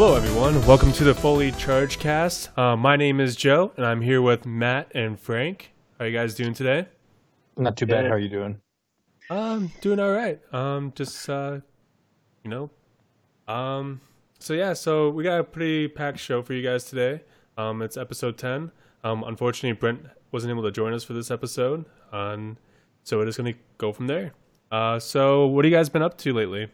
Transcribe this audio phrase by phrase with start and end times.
[0.00, 0.66] Hello, everyone.
[0.66, 2.58] Welcome to the Fully Charged Cast.
[2.58, 5.74] Uh, my name is Joe, and I'm here with Matt and Frank.
[5.98, 6.88] How are you guys doing today?
[7.58, 8.06] Not too bad.
[8.06, 8.62] How are you doing?
[9.28, 10.40] Um, doing all right.
[10.54, 11.58] Um, just uh,
[12.42, 12.70] you know,
[13.46, 14.00] um,
[14.38, 17.20] so yeah, so we got a pretty packed show for you guys today.
[17.58, 18.72] Um, it's episode ten.
[19.04, 22.56] Um, unfortunately, Brent wasn't able to join us for this episode, um,
[23.04, 24.32] so we're just gonna go from there.
[24.72, 26.70] Uh, so what have you guys been up to lately?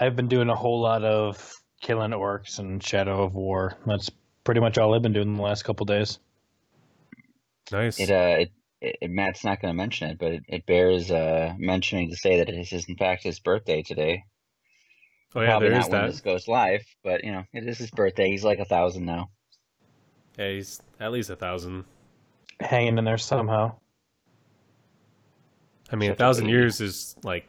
[0.00, 3.76] I've been doing a whole lot of killing orcs and Shadow of War.
[3.86, 4.10] That's
[4.44, 6.18] pretty much all I've been doing the last couple days.
[7.72, 7.98] Nice.
[8.00, 8.44] It uh,
[8.80, 12.16] it, it, Matt's not going to mention it, but it, it bears uh mentioning to
[12.16, 14.22] say that it is in fact his birthday today.
[15.34, 16.06] oh yeah, Probably there not is when that.
[16.10, 18.28] this goes live, but you know, it is his birthday.
[18.30, 19.30] He's like a thousand now.
[20.38, 21.84] Yeah, he's at least a thousand.
[22.60, 23.76] Hanging in there somehow.
[25.90, 26.52] I mean, a Such a thousand baby.
[26.56, 27.46] years is like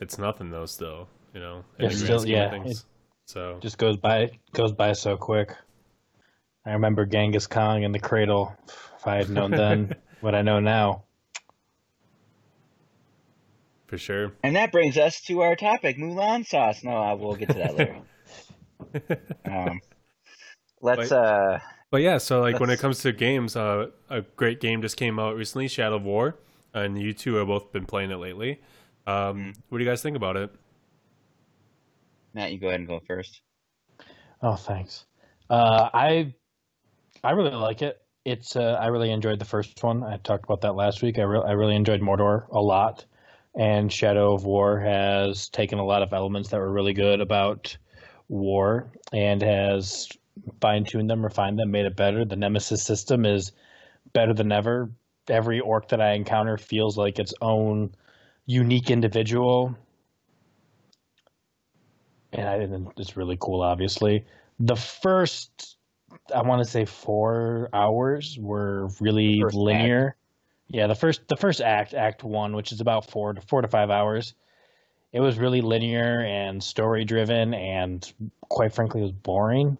[0.00, 0.66] it's nothing though.
[0.66, 2.84] Still, you know, in It's the still- grand scheme of yeah, things.
[3.26, 5.54] So Just goes by goes by so quick.
[6.66, 8.54] I remember Genghis Khan in the cradle.
[8.98, 11.04] If I had known then what I know now.
[13.86, 14.32] for sure.
[14.42, 16.82] And that brings us to our topic, Mulan sauce.
[16.82, 17.96] No, uh, we'll get to that later.
[19.44, 19.80] um,
[20.80, 21.58] let's But- uh,
[21.90, 25.18] But yeah, so like when it comes to games, uh, a great game just came
[25.18, 26.36] out recently, Shadow of War,
[26.72, 28.60] and you two have both been playing it lately.
[29.06, 29.14] Um,
[29.52, 29.56] Mm.
[29.68, 30.50] what do you guys think about it?
[32.34, 33.42] Matt, you go ahead and go first.
[34.42, 35.04] Oh, thanks.
[35.50, 36.34] Uh, I
[37.22, 38.00] I really like it.
[38.24, 40.02] It's uh, I really enjoyed the first one.
[40.02, 41.18] I talked about that last week.
[41.18, 43.04] I re- I really enjoyed Mordor a lot,
[43.54, 47.76] and Shadow of War has taken a lot of elements that were really good about
[48.28, 50.08] War and has
[50.60, 52.24] fine tuned them, refined them, made it better.
[52.24, 53.52] The Nemesis system is
[54.12, 54.90] better than ever.
[55.28, 57.94] Every orc that I encounter feels like its own
[58.46, 59.76] unique individual
[62.32, 63.62] and I and it's really cool.
[63.62, 64.24] Obviously,
[64.58, 65.76] the first
[66.34, 70.16] I want to say four hours were really linear.
[70.68, 73.68] Yeah, the first the first act, Act One, which is about four to four to
[73.68, 74.34] five hours,
[75.12, 78.10] it was really linear and story driven, and
[78.48, 79.76] quite frankly, it was boring.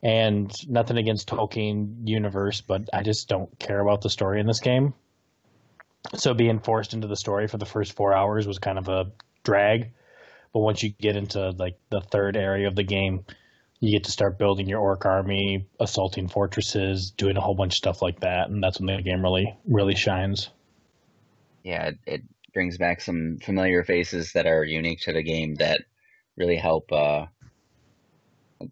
[0.00, 4.60] And nothing against Tolkien universe, but I just don't care about the story in this
[4.60, 4.94] game.
[6.14, 9.10] So being forced into the story for the first four hours was kind of a
[9.42, 9.90] drag.
[10.52, 13.24] But once you get into like the third area of the game,
[13.80, 17.78] you get to start building your orc army, assaulting fortresses, doing a whole bunch of
[17.78, 20.50] stuff like that, and that's when the game really really shines.
[21.62, 22.22] Yeah, it, it
[22.52, 25.82] brings back some familiar faces that are unique to the game that
[26.36, 26.90] really help.
[26.92, 27.26] Uh,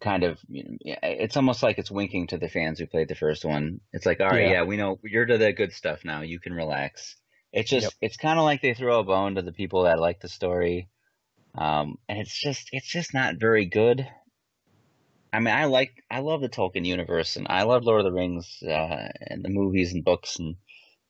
[0.01, 3.15] kind of, you know, it's almost like it's winking to the fans who played the
[3.15, 3.81] first one.
[3.93, 4.51] It's like, all right, Yeah.
[4.51, 6.23] yeah, we know you're to the good stuff now.
[6.23, 7.17] You can relax.
[7.53, 7.93] It's just, Yep.
[8.01, 10.89] it's kind of like they throw a bone to the people that like the story,
[11.57, 14.07] um, and it's just, it's just not very good.
[15.33, 18.13] I mean, I like, I love the Tolkien universe, and I love Lord of the
[18.13, 20.57] Rings uh, and the movies and books and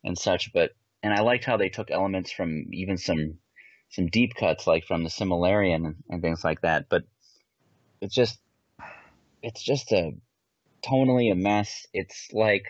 [0.03, 0.53] and such.
[0.53, 3.39] But and I liked how they took elements from even some
[3.91, 6.89] some deep cuts, like from the Silmarillion and, and things like that.
[6.89, 7.05] But
[8.01, 8.39] it's just,
[9.43, 10.13] it's just a
[10.84, 11.87] tonally a mess.
[11.93, 12.65] It's like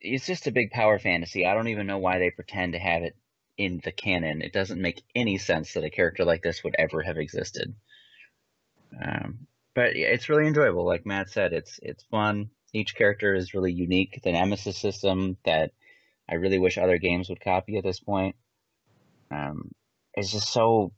[0.00, 1.46] it's just a big power fantasy.
[1.46, 3.14] I don't even know why they pretend to have it
[3.56, 4.42] in the canon.
[4.42, 7.74] It doesn't make any sense that a character like this would ever have existed.
[9.02, 10.86] Um, but yeah, it's really enjoyable.
[10.86, 12.50] Like Matt said, it's it's fun.
[12.72, 14.20] Each character is really unique.
[14.22, 15.72] The Nemesis system that
[16.28, 18.36] I really wish other games would copy at this point.
[19.30, 19.72] Um,
[20.14, 20.92] it's just so,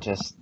[0.00, 0.36] just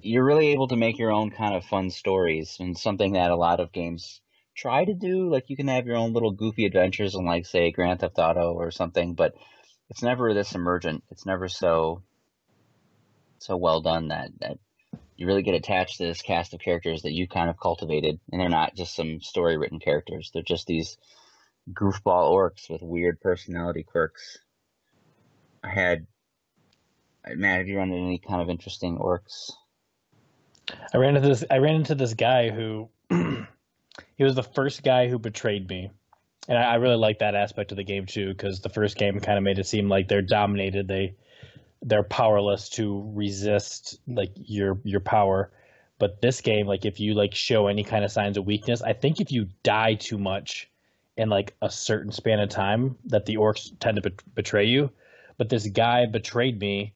[0.00, 3.36] you're really able to make your own kind of fun stories, and something that a
[3.36, 4.20] lot of games
[4.56, 5.30] try to do.
[5.30, 8.52] Like you can have your own little goofy adventures in, like say, Grand Theft Auto
[8.52, 9.34] or something, but
[9.90, 11.04] it's never this emergent.
[11.10, 12.02] It's never so
[13.40, 14.58] so well done that that
[15.16, 18.40] you really get attached to this cast of characters that you kind of cultivated, and
[18.40, 20.30] they're not just some story written characters.
[20.32, 20.96] They're just these
[21.72, 24.38] goofball orcs with weird personality quirks.
[25.62, 26.06] I had
[27.26, 29.52] Matt, have you run into any kind of interesting orcs?
[30.94, 31.44] I ran into this.
[31.50, 35.90] I ran into this guy who he was the first guy who betrayed me,
[36.48, 39.20] and I, I really like that aspect of the game too because the first game
[39.20, 40.88] kind of made it seem like they're dominated.
[40.88, 41.14] They
[41.82, 45.52] they're powerless to resist like your your power.
[45.98, 48.92] But this game, like if you like show any kind of signs of weakness, I
[48.94, 50.70] think if you die too much
[51.16, 54.90] in like a certain span of time, that the orcs tend to bet- betray you.
[55.36, 56.94] But this guy betrayed me,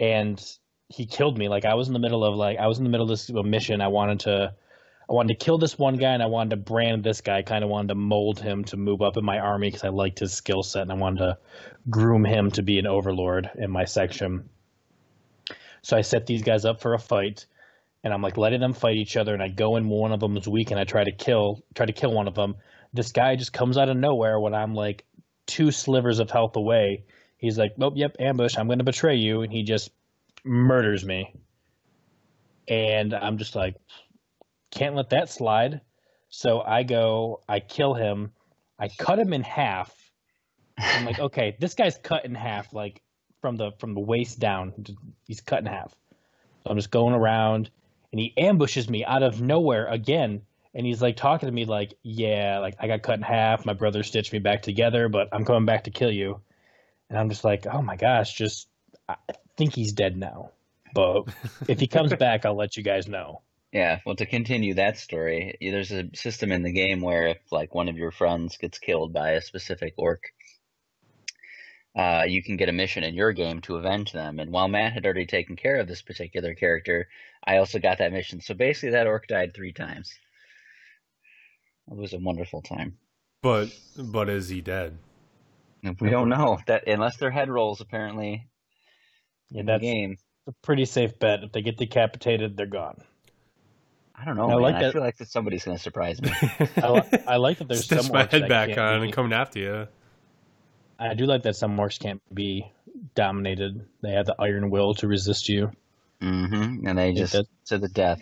[0.00, 0.42] and
[0.88, 1.48] he killed me.
[1.48, 3.30] Like I was in the middle of like I was in the middle of this
[3.30, 3.80] mission.
[3.80, 4.54] I wanted to
[5.10, 7.38] I wanted to kill this one guy and I wanted to brand this guy.
[7.38, 9.88] I Kind of wanted to mold him to move up in my army because I
[9.88, 11.38] liked his skill set and I wanted to
[11.88, 14.48] groom him to be an overlord in my section.
[15.82, 17.46] So I set these guys up for a fight.
[18.04, 20.36] and I'm like letting them fight each other, and I go in one of them
[20.36, 22.56] is weak, and I try to kill try to kill one of them.
[22.92, 25.04] This guy just comes out of nowhere when I'm like
[25.46, 27.04] two slivers of health away.
[27.38, 28.56] He's like, "Nope, yep, ambush.
[28.56, 29.90] I'm going to betray you," and he just
[30.44, 31.34] murders me.
[32.68, 33.76] And I'm just like,
[34.70, 35.80] can't let that slide.
[36.30, 38.32] So I go, I kill him,
[38.78, 39.94] I cut him in half.
[40.78, 43.02] I'm like, okay, this guy's cut in half, like
[43.40, 44.72] from the from the waist down.
[45.26, 45.94] He's cut in half.
[46.62, 47.70] So I'm just going around,
[48.12, 50.42] and he ambushes me out of nowhere again.
[50.74, 53.64] And he's like talking to me like, yeah, like I got cut in half.
[53.64, 56.40] My brother stitched me back together, but I'm coming back to kill you.
[57.08, 58.68] And I'm just like, oh my gosh, just
[59.08, 59.16] I
[59.56, 60.50] think he's dead now.
[60.94, 61.24] But
[61.66, 63.42] if he comes back, I'll let you guys know.
[63.72, 67.74] Yeah, well, to continue that story, there's a system in the game where if like
[67.74, 70.22] one of your friends gets killed by a specific orc,
[71.94, 74.38] uh, you can get a mission in your game to avenge them.
[74.38, 77.08] And while Matt had already taken care of this particular character,
[77.44, 78.40] I also got that mission.
[78.40, 80.14] So basically, that orc died three times.
[81.90, 82.96] It was a wonderful time.
[83.42, 84.98] But but is he dead?
[86.00, 87.80] We don't know that unless their head rolls.
[87.80, 88.46] Apparently,
[89.50, 90.16] Yeah, in the that's game.
[90.46, 91.44] a pretty safe bet.
[91.44, 93.02] If they get decapitated, they're gone.
[94.20, 94.46] I don't know.
[94.46, 94.60] I man.
[94.62, 96.30] like I that- feel like that somebody's going to surprise me.
[96.82, 99.04] I, li- I like that there's Stitch some my orcs head that back on be-
[99.06, 99.88] and coming after you.
[100.98, 102.70] I do like that some orcs can't be
[103.14, 103.84] dominated.
[104.02, 105.70] They have the iron will to resist you.
[106.20, 106.86] Mm-hmm.
[106.88, 108.20] And they just that- to the death.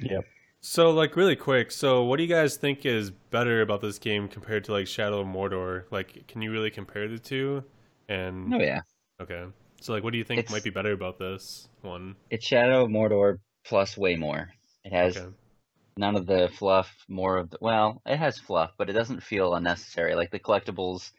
[0.00, 0.24] Yep.
[0.62, 4.28] So like really quick, so what do you guys think is better about this game
[4.28, 5.84] compared to like Shadow of Mordor?
[5.90, 7.64] Like can you really compare the two?
[8.08, 8.80] And Oh yeah,
[9.20, 9.44] okay.
[9.80, 12.16] So like what do you think It's- might be better about this one?
[12.30, 14.50] it's Shadow of Mordor plus way more.
[14.84, 15.34] It has Okay.
[15.96, 19.54] none of the fluff, more of the well, it has fluff, but it doesn't feel
[19.54, 20.14] unnecessary.
[20.14, 21.12] Like the collectibles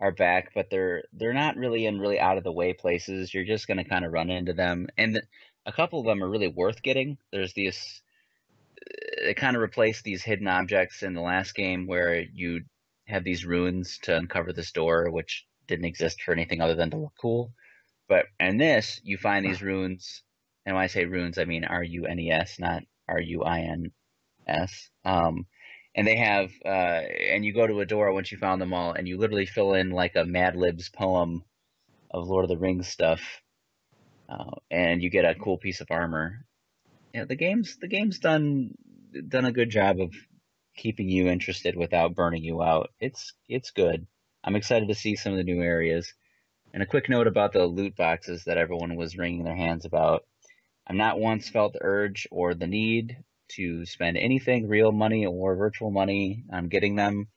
[0.00, 3.34] are back, but they're they're not really in really out of the way places.
[3.34, 5.26] You're just gonna kind of run into them, and th-
[5.66, 7.18] a couple of them are really worth getting.
[7.32, 8.02] There's these
[8.80, 12.62] uh, they kind of replace these hidden objects in the last game where you
[13.08, 16.96] have these runes to uncover this door, which didn't exist for anything other than to
[16.96, 17.52] look cool.
[18.08, 20.22] But in this, you find these runes,
[20.66, 23.42] and when I say runes, I mean R U N E S, not R U
[23.42, 23.92] I N
[24.46, 24.90] S.
[25.04, 25.46] Um,
[25.94, 28.92] and they have, uh, and you go to a door once you found them all,
[28.92, 31.44] and you literally fill in like a Mad Libs poem
[32.10, 33.20] of Lord of the Rings stuff,
[34.28, 36.46] uh, and you get a cool piece of armor.
[37.12, 38.74] Yeah, the game's the game's done
[39.28, 40.14] done a good job of
[40.76, 42.90] keeping you interested without burning you out.
[43.00, 44.06] It's it's good.
[44.42, 46.12] I'm excited to see some of the new areas.
[46.74, 50.24] And a quick note about the loot boxes that everyone was wringing their hands about.
[50.86, 53.16] I've not once felt the urge or the need
[53.50, 57.28] to spend anything real money or virtual money on getting them.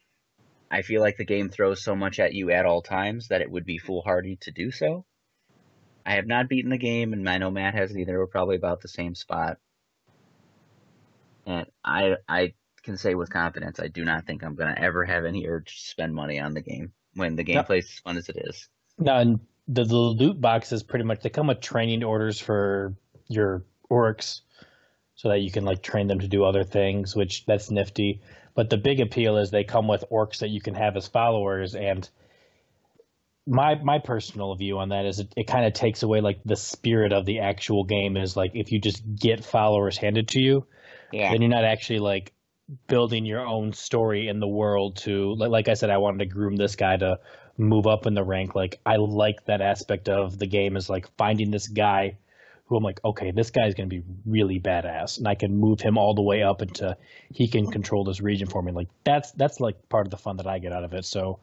[0.72, 3.52] I feel like the game throws so much at you at all times that it
[3.52, 5.06] would be foolhardy to do so.
[6.06, 8.18] I have not beaten the game, and I know Matt hasn't either.
[8.18, 9.58] We're probably about the same spot.
[11.46, 12.54] And I I
[12.84, 15.76] can say with confidence, I do not think I'm going to ever have any urge
[15.76, 18.70] to spend money on the game when the gameplay is as fun as it is.
[18.98, 22.96] Now, and the, the loot boxes pretty much they come with training orders for
[23.28, 24.42] your orcs,
[25.16, 28.22] so that you can like train them to do other things, which that's nifty.
[28.54, 31.76] But the big appeal is they come with orcs that you can have as followers,
[31.76, 32.08] and
[33.48, 36.56] my my personal view on that is it, it kind of takes away like the
[36.56, 38.18] spirit of the actual game.
[38.18, 40.66] Is like if you just get followers handed to you,
[41.12, 41.32] Yeah.
[41.32, 42.34] then you're not actually like
[42.88, 46.26] building your own story in the world to like, like I said I wanted to
[46.26, 47.20] groom this guy to
[47.58, 51.08] move up in the rank like I like that aspect of the game is like
[51.16, 52.18] finding this guy
[52.68, 55.80] who I'm like okay this guy's going to be really badass and I can move
[55.80, 56.98] him all the way up into
[57.32, 58.72] he can control this region for me.
[58.72, 61.06] Like that's that's like part of the fun that I get out of it.
[61.06, 61.40] So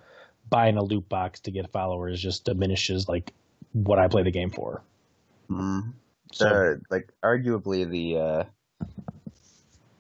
[0.49, 3.33] buying a loot box to get followers just diminishes like
[3.73, 4.83] what I play the game for.
[5.51, 5.93] Mm.
[6.33, 8.45] so the like arguably the uh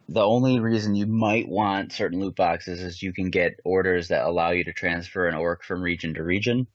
[0.08, 4.24] the only reason you might want certain loot boxes is you can get orders that
[4.24, 6.66] allow you to transfer an orc from region to region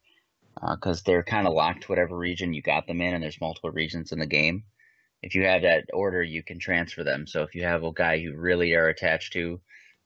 [0.62, 3.42] Uh, because they're kind of locked to whatever region you got them in and there's
[3.42, 4.64] multiple regions in the game
[5.22, 8.14] if you have that order you can transfer them so if you have a guy
[8.16, 9.60] you really are attached to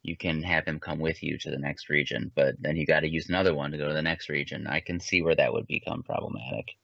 [0.03, 3.01] you can have him come with you to the next region but then you got
[3.01, 5.53] to use another one to go to the next region i can see where that
[5.53, 6.75] would become problematic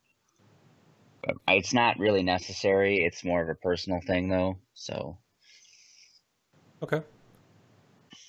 [1.28, 3.04] but it's not really necessary.
[3.04, 4.60] It's more of a personal thing, though.
[4.74, 5.18] So
[6.82, 7.02] Okay.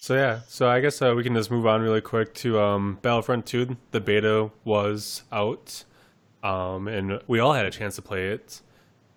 [0.00, 2.98] So yeah, so I guess uh, we can just move on really quick to um,
[3.02, 3.76] Battlefront 2.
[3.90, 5.84] The beta was out,
[6.42, 8.62] um, and we all had a chance to play it.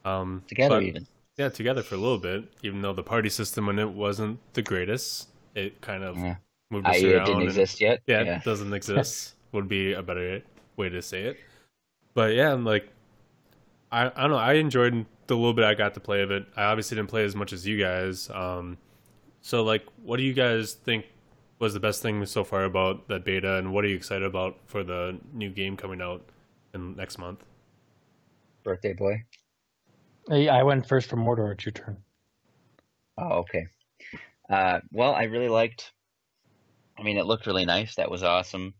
[0.03, 1.07] Um, together, but- even
[1.37, 2.45] Yeah, together for a little bit.
[2.63, 6.35] Even though the party system in it wasn't the greatest, it kind of Yeah.
[6.71, 7.25] moved us I it around.
[7.25, 8.01] didn't and- exist yet.
[8.07, 8.37] yeah, yeah.
[8.37, 9.35] it doesn't exist.
[9.51, 10.41] would be a better
[10.77, 11.37] way to say it.
[12.13, 12.89] But yeah, I'm like,
[13.91, 14.37] I I don't know.
[14.37, 17.23] I enjoyed the little bit I got to play of it, I obviously didn't play
[17.23, 18.29] as much as you guys.
[18.31, 18.77] Um,
[19.41, 21.05] so like, what do you guys think
[21.59, 24.57] was the best thing so far about that beta, and what are you excited about
[24.65, 26.23] for the new game coming out
[26.73, 27.43] in next month?
[28.63, 29.23] Birthday boy.
[30.27, 31.53] Hey, I went first for Mordor.
[31.53, 31.97] It's your turn.
[33.17, 33.67] Oh, okay.
[34.49, 35.91] Uh, well, I really liked.
[36.97, 37.95] I mean, it looked really nice.
[37.95, 38.73] That was awesome.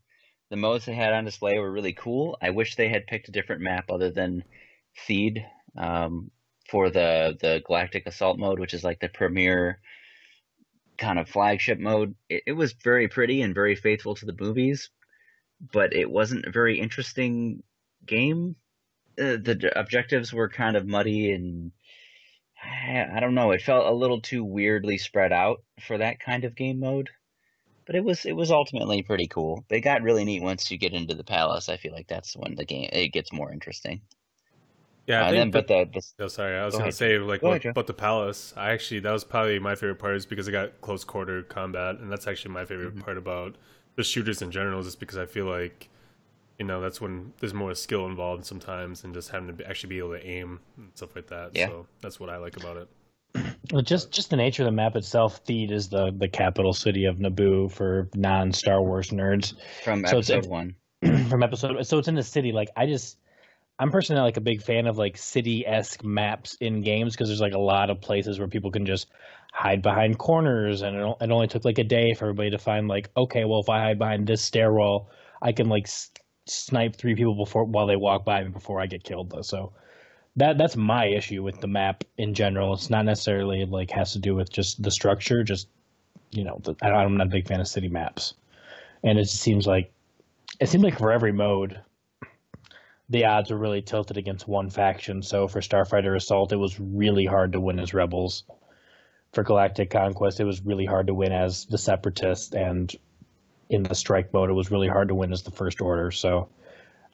[0.50, 2.38] The modes they had on display were really cool.
[2.41, 4.44] I wish they had picked a different map other than
[5.08, 5.46] Theed
[5.77, 6.30] um,
[6.70, 9.80] for the the Galactic Assault mode, which is like the premier
[10.98, 12.16] kind of flagship mode.
[12.30, 14.90] It, it was very pretty and very faithful to the movies,
[15.72, 17.64] but it wasn't a very interesting
[18.06, 18.56] game.
[19.20, 21.72] Uh, the objectives were kind of muddy and
[22.64, 23.52] I, I don't know.
[23.52, 27.10] It felt a little too weirdly spread out for that kind of game mode.
[27.86, 29.66] But it was it was ultimately pretty cool.
[29.68, 31.68] They got really neat once you get into the palace.
[31.68, 34.02] I feel like that's when the game it gets more interesting.
[35.08, 36.58] Yeah, I Uh, think then, but that- the, the Oh, sorry.
[36.58, 36.93] I was Go gonna ahead.
[36.96, 38.53] say like, Go what, ahead, but the palace.
[38.55, 41.98] I actually that was probably my favorite part is because I got close quarter combat,
[42.00, 43.03] and that's actually my favorite Mhm.
[43.03, 43.55] part about
[43.96, 45.89] the shooters in general, is just because I feel like,
[46.60, 49.89] you know, that's when there's more skill involved sometimes, and just having to be, actually
[49.89, 51.51] be able to aim and stuff like that.
[51.55, 51.67] Yeah.
[51.67, 52.88] So that's what I like about it.
[53.72, 55.46] Well, just just the nature of the map itself.
[55.46, 59.53] Theed is the the capital city of Naboo for non Star Wars nerds.
[59.84, 60.75] from So it's- episode one.
[61.29, 61.86] from episode.
[61.86, 62.51] So it's in the city.
[62.51, 63.17] Like I just,
[63.82, 67.42] I'm personally like a big fan of like city esque maps in games because there's
[67.42, 69.08] like a lot of places where people can just
[69.54, 72.88] hide behind corners, and it, it only took like a day for everybody to find
[72.88, 75.10] like, okay, well if I hide behind this stairwell,
[75.42, 76.12] I can like s-
[76.46, 79.32] snipe three people before while they walk by me before I get killed.
[79.32, 79.74] Though, so.
[80.38, 82.74] That that's my issue with the map in general.
[82.74, 85.44] It's not necessarily like has to do with just the structure.
[85.44, 85.68] Just
[86.32, 88.36] you know, the, I'm not a big fan of city maps,
[89.04, 89.92] and it seems like
[90.62, 91.82] it seems like for every mode,
[93.12, 95.22] the odds were really tilted against one faction.
[95.22, 98.46] So for Starfighter Assault, it was really hard to win as Rebels.
[99.34, 102.94] For Galactic Conquest, it was really hard to win as the Separatists, and
[103.70, 106.12] in the Strike mode, it was really hard to win as the First Order.
[106.12, 106.50] So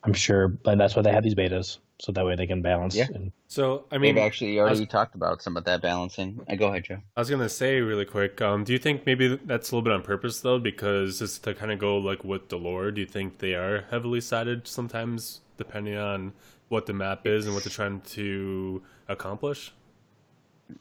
[0.04, 2.96] I'm sure, but that's why they have these betas, so that way they can balance.
[2.96, 3.08] Yeah.
[3.14, 6.40] And So I mean, We've actually already was- talked about some of that balancing.
[6.48, 7.00] Uh, go ahead, Joe.
[7.16, 8.40] I was gonna say really quick.
[8.42, 11.54] Um, do you think maybe that's a little bit on purpose though, because just to
[11.54, 12.92] kind of go like with the lore?
[12.92, 16.34] Do you think they are heavily sided sometimes, depending on
[16.70, 19.74] what the map is and what they're trying to accomplish?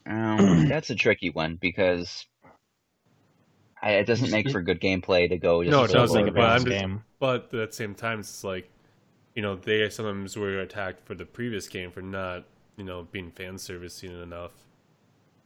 [0.05, 2.25] Um, that's a tricky one because
[3.81, 5.63] I, it doesn't make for good gameplay to go.
[5.63, 6.03] Just No, it solo.
[6.03, 7.03] it's like a doesn't, but just- game.
[7.19, 8.69] But at the same time, it's like,
[9.37, 12.43] you know, they sometimes were attacked for the previous game for not,
[12.75, 14.49] you know, being fan servicing enough.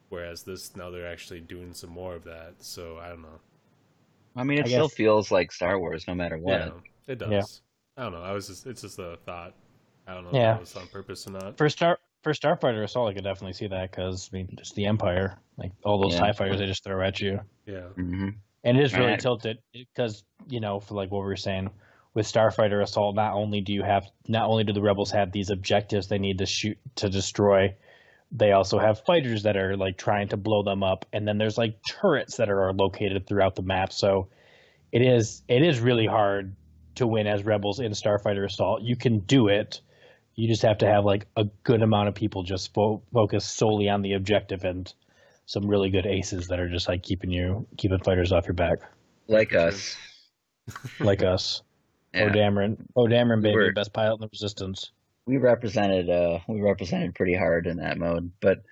[0.08, 2.54] Whereas this now they're actually doing some more of that.
[2.60, 3.40] So I don't know.
[4.38, 6.60] I mean, it I still guess- feels like Star Wars, no matter what.
[6.68, 6.72] Yeah,
[7.12, 7.30] it does.
[7.98, 8.02] Yeah.
[8.02, 8.24] I don't know.
[8.24, 9.54] I was just it's just a thought.
[10.08, 10.52] I don't know Yeah.
[10.54, 11.58] if it was on purpose or not.
[11.58, 14.86] For Star for Starfighter Assault, I could definitely see that because I mean, just the
[14.86, 16.20] Empire, like all those Yeah.
[16.28, 17.42] Tie fighters, they just throw at you.
[17.66, 17.88] Yeah.
[17.96, 18.30] hmm
[18.64, 19.20] And it is really Right.
[19.20, 21.70] tilted because you know, for like what we were saying
[22.14, 25.50] with Starfighter Assault, not only do you have, not only do the rebels have these
[25.50, 27.76] objectives they need to shoot to destroy,
[28.32, 31.58] they also have fighters that are like trying to blow them up, and then there's
[31.58, 33.92] like turrets that are located throughout the map.
[33.94, 34.28] So
[34.92, 36.56] it is it is really hard
[36.96, 38.82] to win as rebels in Starfighter Assault.
[38.82, 39.80] You can do it.
[40.36, 43.90] You just have to have like a good amount of people just fo- focus solely
[43.90, 44.92] on the objective and
[45.46, 48.80] some really good aces that are just like keeping you keeping fighters off your back,
[49.28, 49.96] Like us.
[51.00, 51.62] like us.
[52.14, 52.26] Yeah.
[52.26, 54.92] O'Dameron, O'Dameron, baby, We're- best pilot in the Resistance.
[55.28, 58.64] we represented uh we represented pretty hard in that mode but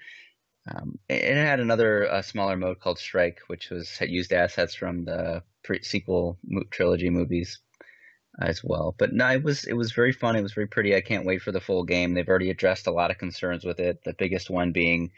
[0.69, 4.74] um it it had another uh, smaller mode called strike which was had used assets
[4.75, 7.60] from the pre- sequel mo- trilogy movies
[8.41, 8.96] as well.
[8.98, 10.36] But no it was it was very fun.
[10.36, 10.96] It was very pretty.
[10.96, 12.13] I can't wait for the full game.
[12.13, 14.01] They've already addressed a lot of concerns with it.
[14.05, 15.12] The biggest one being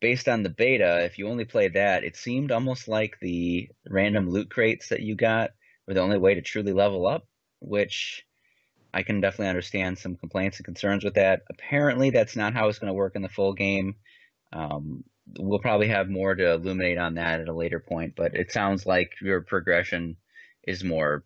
[0.00, 4.28] based on the beta if you only played that it seemed almost like the random
[4.30, 5.50] loot crates that you got
[5.86, 7.26] were the only way to truly level up
[7.60, 8.24] which
[8.92, 11.42] I can definitely understand some complaints and concerns with that.
[11.50, 13.96] Apparently, that's not how it's going to work in the full game.
[14.52, 15.04] Um,
[15.38, 18.86] we'll probably have more to illuminate on that at a later point, but it sounds
[18.86, 20.16] like your progression
[20.66, 21.24] is more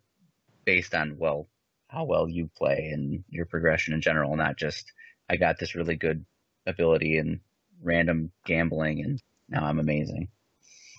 [0.65, 1.47] based on well
[1.87, 4.91] how well you play and your progression in general, not just
[5.29, 6.25] I got this really good
[6.65, 7.39] ability and
[7.81, 10.29] random gambling and now I'm amazing.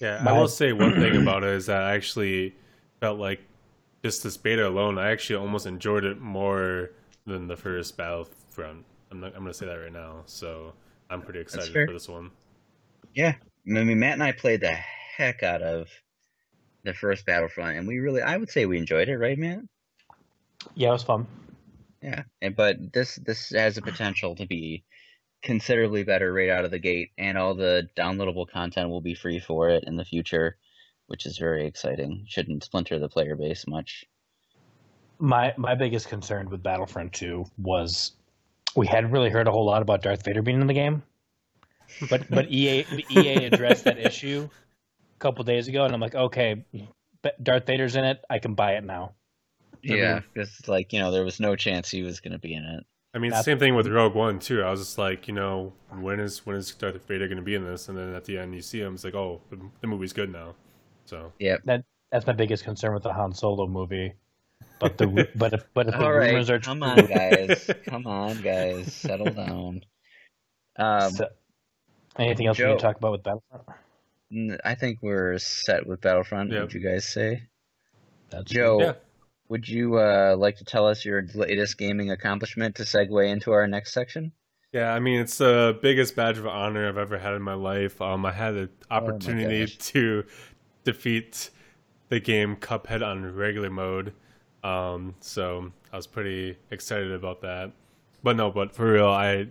[0.01, 2.55] Yeah, I will say one thing about it is that I actually
[3.01, 3.41] felt like
[4.05, 6.91] just this beta alone, I actually almost enjoyed it more
[7.27, 8.85] than the first Battlefront.
[9.11, 10.23] I'm not, I'm gonna say that right now.
[10.27, 10.75] So
[11.09, 12.31] I'm pretty excited for this one.
[13.15, 13.35] Yeah,
[13.67, 15.89] I mean Matt and I played the heck out of
[16.83, 19.61] the first Battlefront, and we really I would say we enjoyed it, right, Matt?
[20.75, 21.27] Yeah, it was fun.
[22.03, 24.85] Yeah, and but this this has the potential to be
[25.43, 29.41] considerably better right out of the gate, and all the downloadable content will be free
[29.41, 30.59] for it in the future,
[31.07, 32.25] which is very exciting.
[32.29, 34.05] Shouldn't splinter the player base much.
[35.19, 38.13] My my biggest concern with Battlefront 2 was
[38.75, 41.03] we hadn't really heard a whole lot about Darth Vader being in the game,
[42.11, 46.65] but but EA EA addressed that issue a couple days ago, and I'm like, okay,
[47.43, 48.25] Darth Vader's in it.
[48.29, 49.13] I can buy it now.
[49.83, 52.65] Yeah, because like you know, there was no chance he was going to be in
[52.65, 52.85] it.
[53.15, 54.63] I mean, same thing with Rogue One too.
[54.63, 57.55] I was just like, you know, when is when is Darth Vader going to be
[57.55, 57.89] in this?
[57.89, 58.95] And then at the end, you see him.
[58.95, 60.57] It's like, oh, the, the movie's good now.
[61.07, 64.15] So yeah, that that's my biggest concern with the Han Solo movie.
[64.81, 67.71] But the but if, but if the All right, rumors are come true, on, guys,
[67.87, 69.83] come on, guys, settle down.
[70.77, 71.29] Um, So-
[72.19, 72.73] anything else we Joe.
[72.73, 74.61] can talk about with Battlefront?
[74.65, 76.51] I think we're set with Battlefront.
[76.53, 76.61] Yeah.
[76.63, 77.45] Would you guys say?
[78.31, 78.93] That's Joe, Yeah.
[79.49, 83.67] would you uh, like to tell us your latest gaming accomplishment to segue into our
[83.67, 84.33] next section?
[84.73, 88.01] yeah, I mean, it's the biggest badge of honor I've ever had in my life.
[88.03, 89.77] Um, I had the opportunity gosh.
[89.93, 90.25] to
[90.85, 91.51] defeat
[92.09, 94.13] the game Cuphead on regular mode.
[94.63, 97.73] Um, so I was pretty excited about that.
[98.23, 99.49] But no, but for real, I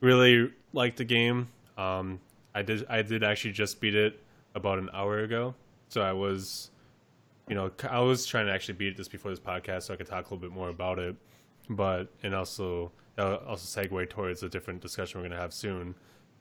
[0.00, 1.48] really liked the game.
[1.76, 2.20] Um,
[2.54, 4.22] I did I did actually just beat it
[4.54, 5.54] about an hour ago.
[5.88, 6.70] So I was,
[7.48, 10.06] you know, I was trying to actually beat this before this podcast so I could
[10.06, 11.14] talk a little bit more about it.
[11.68, 15.94] But and also that'll also segue towards a different discussion we're gonna have soon.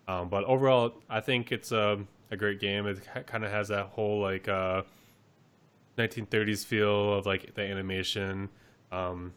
[0.07, 1.99] Um, but overall, I think it's a
[2.31, 2.85] a great game.
[2.87, 4.83] It kind of has that whole like uh,
[5.97, 8.49] 1930s feel of like the animation.
[8.91, 9.33] Um,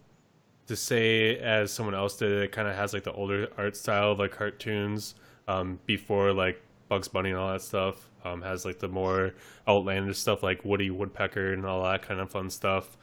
[0.66, 4.12] to say as someone else did it, kind of has like the older art style
[4.12, 5.14] of like cartoons
[5.48, 8.08] um, before like Bugs Bunny and all that stuff.
[8.24, 9.34] Um, has like the more
[9.66, 12.96] outlandish stuff like Woody Woodpecker and all that kind of fun stuff.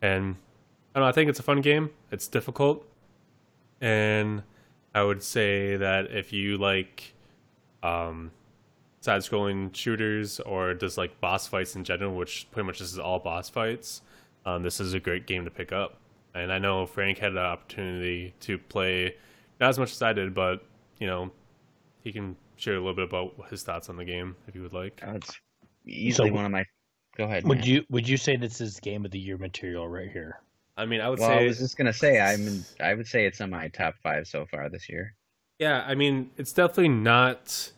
[0.00, 0.36] And
[0.94, 1.90] I don't know, I think it's a fun game.
[2.12, 2.86] It's difficult,
[3.80, 4.42] and
[4.94, 7.14] I would say that if you like
[7.82, 8.30] um,
[9.00, 13.18] side-scrolling shooters or just like boss fights in general, which pretty much this is all
[13.18, 14.02] boss fights,
[14.46, 15.96] um, this is a great game to pick up.
[16.34, 19.16] And I know Frank had the opportunity to play
[19.60, 20.64] not as much as I did, but
[20.98, 21.30] you know,
[22.04, 24.72] he can share a little bit about his thoughts on the game if you would
[24.72, 25.02] like.
[25.06, 25.32] Uh, it's
[25.86, 26.64] easily So- one of my.
[27.16, 27.44] Go ahead.
[27.44, 27.66] Would man.
[27.66, 30.40] you would you say this is game of the year material right here?
[30.76, 32.46] I mean, I would Well, say I was just gonna say I'm.
[32.46, 35.14] In, I would say it's on my top five so far this year.
[35.58, 37.72] Yeah, I mean, it's definitely not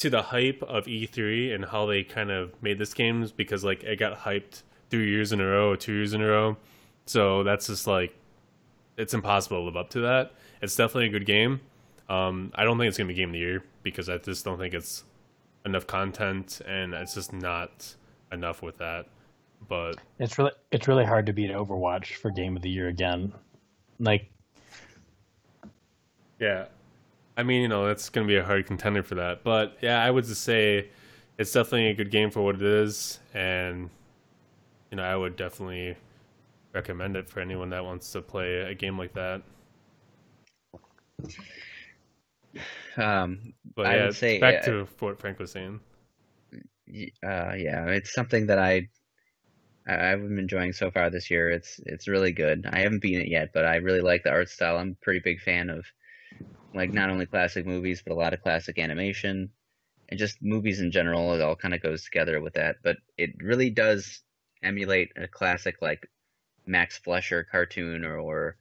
[0.00, 3.84] to the hype of E3 and how they kind of made this game because like
[3.84, 6.56] it got hyped three years in a row or two years in a row.
[7.06, 8.14] So that's just like
[8.96, 10.32] it's impossible to live up to that.
[10.62, 11.60] It's definitely a good game.
[12.08, 14.58] Um, I don't think it's gonna be game of the year because I just don't
[14.58, 15.04] think it's
[15.66, 17.94] enough content and it's just not
[18.32, 19.06] enough with that.
[19.68, 23.34] But It's really it's really hard to beat Overwatch for game of the year again.
[23.98, 24.30] Like
[26.38, 26.66] Yeah.
[27.40, 29.42] I mean, you know, that's going to be a hard contender for that.
[29.44, 30.88] But yeah, I would just say
[31.38, 33.18] it's definitely a good game for what it is.
[33.34, 33.90] And,
[34.90, 35.96] you know, I would definitely
[36.74, 39.42] recommend it for anyone that wants to play a game like that.
[42.96, 45.80] Um, But I yeah, would say, back uh, to what Frank was saying.
[47.24, 48.88] uh, yeah, it's something that I.
[49.86, 51.50] I- I've been enjoying so far this year.
[51.50, 52.66] It's it's really good.
[52.66, 54.78] I haven't beaten it yet, but I really like the art style.
[54.78, 55.84] I'm a pretty big fan of
[56.74, 59.50] like not only classic movies, but a lot of classic animation
[60.08, 61.34] and just movies in general.
[61.34, 62.76] It all kind of goes together with that.
[62.82, 64.22] But it really does
[64.62, 66.08] emulate a classic like
[66.66, 68.56] Max Fleischer cartoon or or,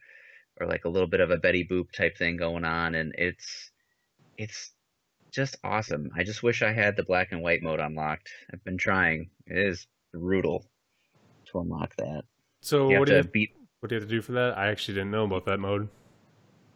[0.59, 3.71] or like a little bit of a Betty Boop type thing going on, and it's
[4.37, 4.71] it's
[5.31, 6.09] just awesome.
[6.15, 8.29] I just wish I had the black and white mode unlocked.
[8.51, 9.29] I've been trying.
[9.45, 10.65] It is brutal
[11.51, 12.23] to unlock that.
[12.61, 14.57] So You what do you beat what do you have to do for that?
[14.57, 15.87] I actually didn't know about that mode.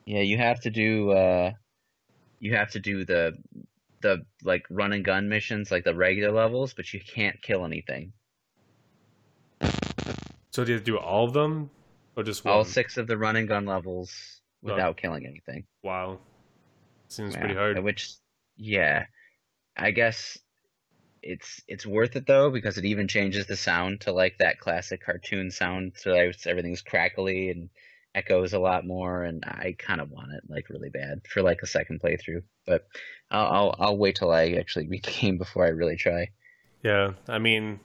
[0.05, 1.51] Yeah, you have to do uh
[2.39, 3.37] you have to do the
[4.01, 8.13] the like run and gun missions like the regular levels, but you can't kill anything.
[10.51, 11.69] So do you have to do all of them
[12.15, 12.53] or just one?
[12.53, 15.65] All six of the run and gun levels without killing anything.
[15.83, 16.19] Wow.
[17.07, 17.83] Seems Yeah, pretty hard.
[17.83, 18.13] Which
[18.57, 19.05] yeah.
[19.75, 20.37] I guess
[21.23, 25.01] it's it's worth it though because it even changes the sound to like that classic
[25.03, 26.11] cartoon sound so
[26.45, 27.69] everything's crackly and
[28.15, 31.61] echoes a lot more and I kind of want it like really bad for like
[31.63, 32.87] a second playthrough but
[33.31, 36.29] I'll I'll, I'll wait till I actually beat the game before I really try
[36.83, 37.79] Yeah, I mean,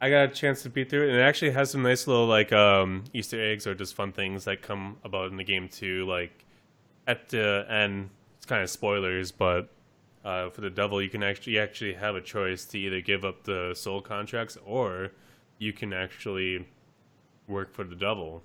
[0.00, 2.26] I got a chance to beat through it, and it actually has some nice little
[2.26, 6.06] like um, Easter eggs or just fun things that come about in the game too.
[6.06, 6.44] Like
[7.06, 9.70] at the end, it's kind of spoilers, but
[10.24, 13.24] uh, for the devil, you can actually you actually have a choice to either give
[13.24, 15.12] up the soul contracts or
[15.58, 16.68] you can actually
[17.48, 18.42] work for the devil.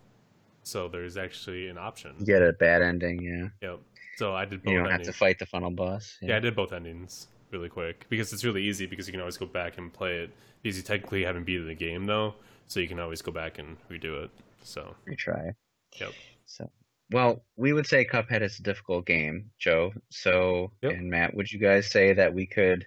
[0.63, 2.15] So there's actually an option.
[2.19, 3.69] You get a bad ending, yeah.
[3.69, 3.79] Yep.
[4.17, 6.17] So I did both You don't have to fight the funnel boss.
[6.21, 9.37] Yeah, I did both endings really quick because it's really easy because you can always
[9.37, 10.31] go back and play it.
[10.61, 12.35] Because you technically haven't beaten the game though,
[12.67, 14.29] so you can always go back and redo it.
[14.63, 15.53] So retry.
[15.99, 16.11] Yep.
[16.45, 16.69] So,
[17.09, 19.91] well, we would say Cuphead is a difficult game, Joe.
[20.09, 20.91] So, Yep.
[20.93, 22.85] and Matt, would you guys say that we could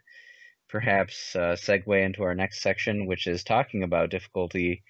[0.69, 4.83] perhaps uh, segue into our next section, which is talking about difficulty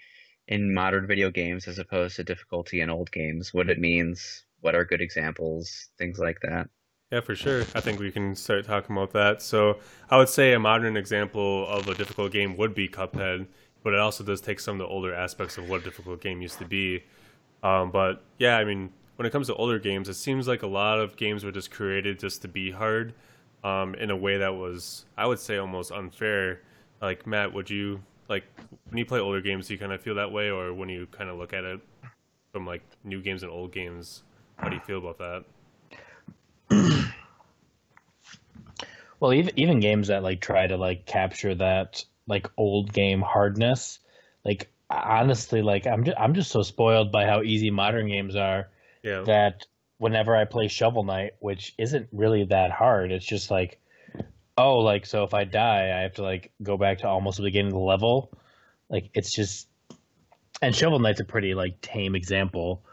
[0.49, 3.55] in modern video games as opposed to difficulty in old games?
[3.55, 6.69] What it means, what are good examples, things like that.
[7.13, 7.63] yeah, for sure.
[7.75, 9.43] I think we can start talking about that.
[9.43, 9.79] So
[10.11, 13.47] I would say a modern example of a difficult game would be Cuphead,
[13.83, 16.43] but it also does take some of the older aspects of what a difficult game
[16.43, 17.05] used to be.
[17.63, 20.67] Um, but yeah, I mean, when it comes to older games, it seems like a
[20.67, 23.15] lot of games were just created just to be hard,
[23.63, 26.61] um, in a way that was, I would say, almost unfair.
[27.01, 28.45] Like Matt, would you like
[28.89, 31.07] when you play older games, do you kind of feel that way, or when you
[31.07, 31.81] kind of look at it
[32.53, 34.23] from like new games and old games,
[34.57, 35.45] how do you feel about that?
[39.21, 43.99] Well, even even games that like try to like capture that like old game hardness,
[44.45, 48.69] like honestly, like I'm just I'm just so spoiled by how easy modern games are
[49.03, 49.67] Yeah, that
[49.99, 53.81] whenever I play Shovel Knight, which isn't really that hard, it's just like,
[54.57, 57.43] oh, like so if I die, I have to like go back to almost the
[57.45, 58.33] beginning of the level.
[58.89, 59.69] Like it's just,
[60.63, 62.85] and Shovel Knight's a pretty like tame example,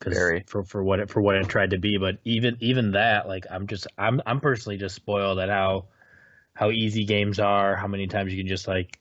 [0.00, 0.44] 'cause Very.
[0.46, 1.98] for for what it for what it tried to be.
[1.98, 5.86] But even even that, like I'm just I'm I'm personally just spoiled at how
[6.54, 8.98] how easy games are, how many times you can just like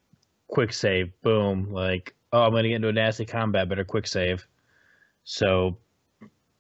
[0.48, 4.48] quick save, boom, like oh I'm gonna get into a nasty combat, better quick save.
[5.24, 5.78] So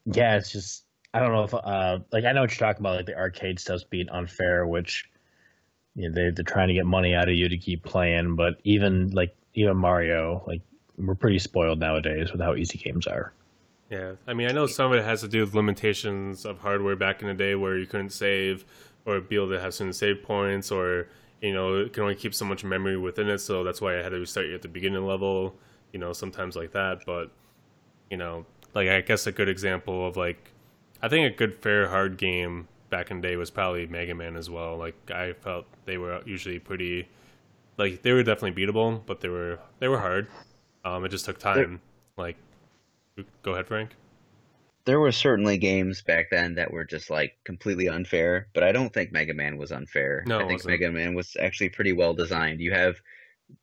[0.05, 2.97] yeah, it's just I don't know if uh like I know what you're talking about,
[2.97, 5.09] like the arcade stuff's being unfair, which
[5.95, 8.59] you know, they they're trying to get money out of you to keep playing, but
[8.63, 10.61] even like even Mario, like
[10.97, 13.33] we're pretty spoiled nowadays with how easy games are.
[13.89, 16.95] Yeah, I mean, I know some of it has to do with limitations of hardware
[16.95, 18.65] back in the day, where you couldn't save
[19.05, 21.09] or be able to have certain save points, or
[21.41, 23.39] you know, it can only keep so much memory within it.
[23.39, 25.55] So that's why I had to restart you at the beginning level.
[25.91, 27.03] You know, sometimes like that.
[27.05, 27.29] But
[28.09, 30.51] you know, like I guess a good example of like,
[31.03, 34.35] I think a good fair hard game back in the day was probably Mega Man
[34.37, 34.77] as well.
[34.77, 37.09] Like I felt they were usually pretty,
[37.75, 40.27] like they were definitely beatable, but they were they were hard.
[40.85, 41.81] Um, it just took time.
[42.17, 42.37] Like,
[43.41, 43.95] go ahead, Frank.
[44.85, 48.93] There were certainly games back then that were just like completely unfair, but I don't
[48.93, 50.23] think Mega Man was unfair.
[50.27, 50.63] No, I think.
[50.63, 52.59] Mega Man was actually pretty well designed.
[52.59, 52.97] You have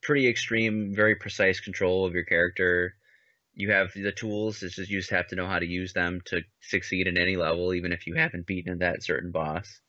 [0.03, 2.97] pretty extreme, very precise control of your character.
[3.55, 6.21] You have the tools, it's just you just have to know how to use them
[6.27, 9.81] to succeed in any level, even if you haven't beaten that certain boss.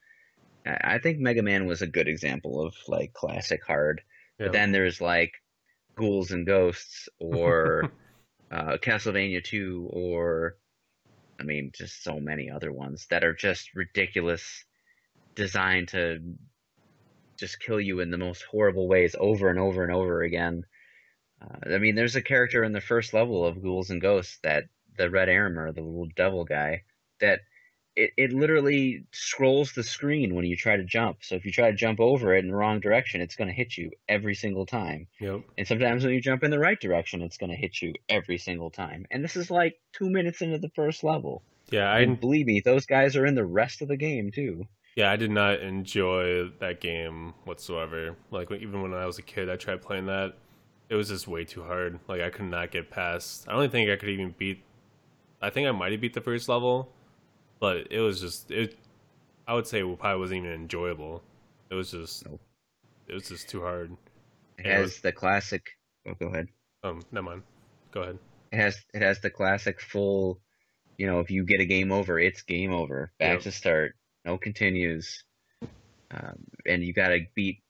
[0.66, 4.02] I I think Mega Man was a good example of like classic hard.
[4.40, 4.48] Yeah.
[4.48, 5.34] But then there's like
[5.96, 7.92] Ghouls and Ghosts or
[8.52, 10.58] uh, Castlevania 2 or
[11.40, 14.66] I mean just so many other ones that are just ridiculous
[15.36, 16.20] designed to
[17.38, 20.64] just kill you in the most horrible ways over and over and over again.
[21.42, 24.66] Uh, I mean there's a character in the first level of Ghouls and Ghosts that
[24.98, 26.84] the Red Armor, the little devil guy,
[27.20, 27.40] that
[27.96, 31.18] it, it literally scrolls the screen when you try to jump.
[31.22, 33.54] So if you try to jump over it in the wrong direction, it's going to
[33.54, 35.08] hit you every single time.
[35.20, 35.42] Yep.
[35.58, 38.38] And sometimes when you jump in the right direction, it's going to hit you every
[38.38, 39.06] single time.
[39.12, 41.44] And this is like two minutes into the first level.
[41.70, 44.66] Yeah, I And believe me, those guys are in the rest of the game too.
[44.96, 48.16] yeah I did not enjoy that game whatsoever.
[48.30, 50.36] Like even when I was a kid, I tried playing that.
[50.92, 52.00] It was just way too hard.
[52.10, 53.48] Like I could not get past.
[53.48, 54.62] I don't think I could even beat.
[55.42, 56.92] I think I might have beat the first level,
[57.62, 58.78] but it was just it.
[59.48, 61.24] I would say it probably wasn't even enjoyable.
[61.70, 62.26] It was just.
[62.28, 62.42] Nope.
[63.08, 63.92] It was just too hard.
[64.60, 65.66] It Yeah, it has was- the classic.
[66.06, 66.50] Oh, go ahead.
[66.84, 67.44] Um, never mind.
[67.92, 68.20] Go ahead.
[68.52, 70.42] It has it has the classic full.
[70.98, 73.12] You know, if you get a game over, it's game over.
[73.18, 73.42] Back Yep.
[73.44, 73.96] to start.
[74.26, 75.24] No continues.
[76.12, 77.64] Um, and you got to beat.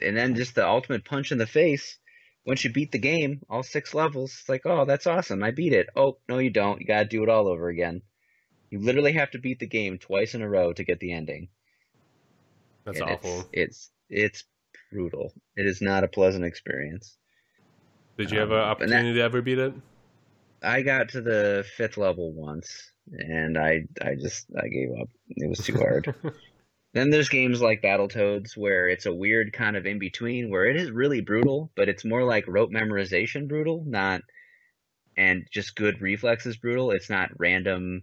[0.00, 1.98] And then just the ultimate punch in the face.
[2.48, 5.42] Once you beat the game, all six levels, it's like, oh, that's awesome.
[5.42, 5.90] I beat it.
[5.94, 6.80] Oh, no, you don't.
[6.80, 8.00] You got to do it all over again.
[8.70, 11.48] You literally have to beat the game twice in a row to get the ending.
[12.86, 13.44] That's And awful.
[13.52, 14.44] It's, it's it's
[14.90, 15.34] brutal.
[15.56, 17.18] It is not a pleasant experience.
[18.16, 19.74] Did you have an um, and that- opportunity to ever beat it?
[20.62, 25.08] I got to the fifth level once, and I I just I gave up.
[25.28, 26.14] It was too hard.
[26.94, 30.76] then there's games like Battletoads where it's a weird kind of in between where it
[30.76, 34.22] is really brutal, but it's more like rote memorization brutal, not
[35.16, 36.90] and just good reflexes brutal.
[36.92, 38.02] It's not random,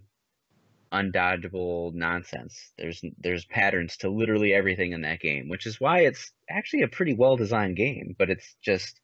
[0.92, 2.72] undodgeable nonsense.
[2.78, 6.88] There's there's patterns to literally everything in that game, which is why it's actually a
[6.88, 9.00] pretty well designed game, but it's just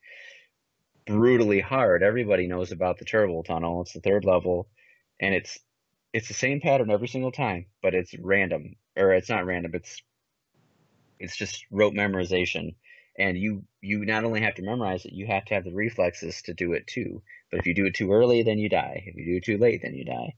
[1.07, 2.03] brutally hard.
[2.03, 3.83] Everybody knows about the turbo tunnel.
[3.83, 4.69] It's the third level.
[5.21, 5.59] and it's
[6.13, 9.73] it's the same pattern every single time, but it's random or it's not random.
[9.75, 10.03] It's
[11.19, 12.75] it's just rote memorization,
[13.19, 16.43] and you you not only have to memorize it, you have to have the reflexes
[16.43, 17.23] to do it too.
[17.51, 19.05] But if you do it too early, then you die.
[19.07, 20.35] If you do it too late, then you die,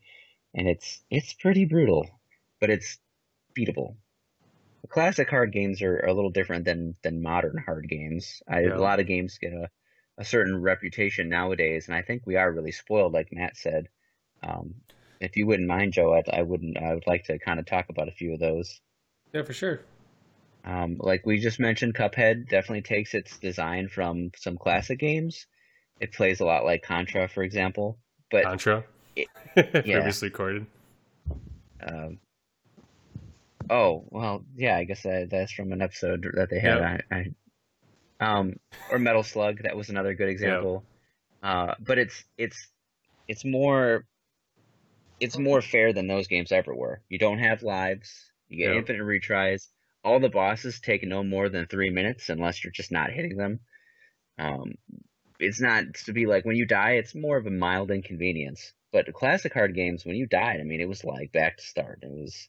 [0.55, 2.09] and it's it's pretty brutal,
[2.61, 2.99] but it's
[3.59, 3.97] beatable.
[4.83, 8.43] The classic hard games are, are a little different than than modern hard games.
[8.49, 8.77] I, Yeah.
[8.77, 9.71] A lot of games get a
[10.19, 13.89] a certain reputation nowadays, and I think we are really spoiled, like Matt said.
[14.45, 14.75] Um,
[15.21, 16.77] if you wouldn't mind, Joe, I, I wouldn't.
[16.77, 18.81] I would like to kind of talk about a few of those.
[19.33, 19.81] Yeah, for sure.
[20.65, 25.47] Um, like we just mentioned, Cuphead definitely takes its design from some classic games.
[26.01, 27.99] It plays a lot like Contra, for example.
[28.31, 28.85] But Contra.
[29.15, 30.67] it- Previously recorded.
[31.87, 32.19] um,
[33.71, 36.79] oh well, yeah, I guess that, that's from an episode that they had.
[36.79, 37.05] Yep.
[37.11, 37.15] I,
[38.21, 38.55] I, um,
[38.91, 40.85] or Metal Slug, that was another good example.
[41.43, 42.69] Uh, but it's it's
[43.29, 44.07] it's more
[45.21, 47.03] it's more fair than those games ever were.
[47.09, 48.31] You don't have lives.
[48.49, 49.69] You get infinite retries.
[50.03, 53.61] All the bosses take no more than three minutes unless you're just not hitting them.
[54.39, 54.75] Um,
[55.39, 58.73] it's not to be like when you die, it's more of a mild inconvenience.
[58.93, 61.65] But the classic hard games, when you died, I mean, it was like back to
[61.65, 62.01] start.
[62.03, 62.49] It was,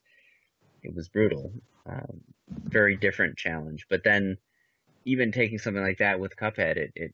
[0.83, 1.53] it was brutal.
[1.89, 2.21] Um,
[2.67, 3.87] very different challenge.
[3.89, 4.37] But then,
[5.05, 7.13] even taking something like that with Cuphead, it, it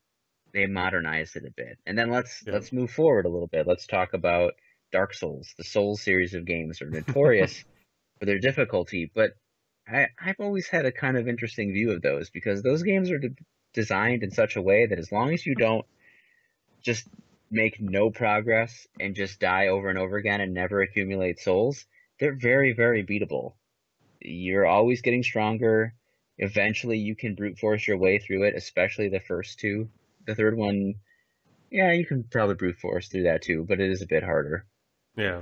[0.53, 1.77] they modernized it a bit.
[1.85, 2.53] And then let's Yeah.
[2.53, 3.67] let's move forward a little bit.
[3.67, 4.53] Let's talk about
[4.91, 5.53] Dark Souls.
[5.57, 7.63] The Souls series of games are notorious
[8.19, 9.31] for their difficulty, but
[9.87, 13.17] I, I've always had a kind of interesting view of those because those games are
[13.17, 13.35] de-
[13.73, 15.85] designed in such a way that as long as you don't
[16.81, 17.07] just
[17.49, 21.85] make no progress and just die over and over again and never accumulate souls,
[22.19, 23.53] they're very, very beatable.
[24.19, 25.95] You're always getting stronger.
[26.37, 29.89] Eventually, you can brute force your way through it, especially the first two.
[30.25, 30.95] The third one,
[31.69, 34.65] yeah, you can probably brute force through that too, but it is a bit harder
[35.15, 35.41] Yeah.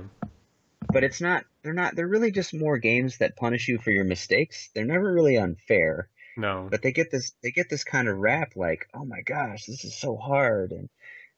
[0.92, 4.04] but it's not they're not they're really just more games that punish you for your
[4.04, 4.70] mistakes.
[4.74, 6.08] They're never really unfair.
[6.36, 6.68] No.
[6.70, 9.84] but they get this they get this kind of rap like oh my gosh this
[9.84, 10.88] is so hard and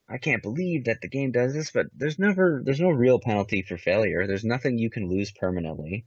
[0.08, 3.62] i can't believe that the game does this but there's never there's no real penalty
[3.62, 4.26] for failure.
[4.26, 6.04] There's nothing you can lose permanently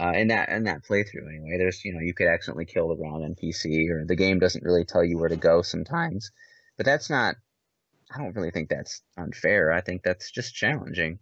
[0.00, 1.56] uh, in that in that playthrough anyway.
[1.58, 4.84] There's you know you could accidentally kill the wrong npc or the game doesn't really
[4.84, 6.30] tell you where to go sometimes.
[6.76, 7.36] But that's not
[8.12, 9.72] i don't really think that's unfair.
[9.72, 11.18] I think that's just challenging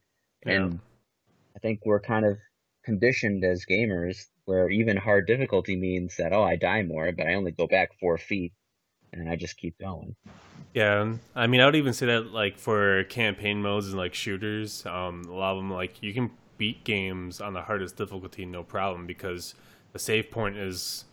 [0.46, 0.80] and
[1.54, 2.38] I think we're kind of
[2.84, 7.34] conditioned as gamers where even hard difficulty means that, oh, I die more, but I
[7.34, 8.52] only go back four feet
[9.12, 10.14] and I just keep going.
[10.74, 14.84] Yeah, I mean, I would even say that like for campaign modes and like shooters,
[14.86, 18.62] um, a lot of them like you can beat games on the hardest difficulty no
[18.62, 19.54] problem because
[19.92, 21.04] the save point is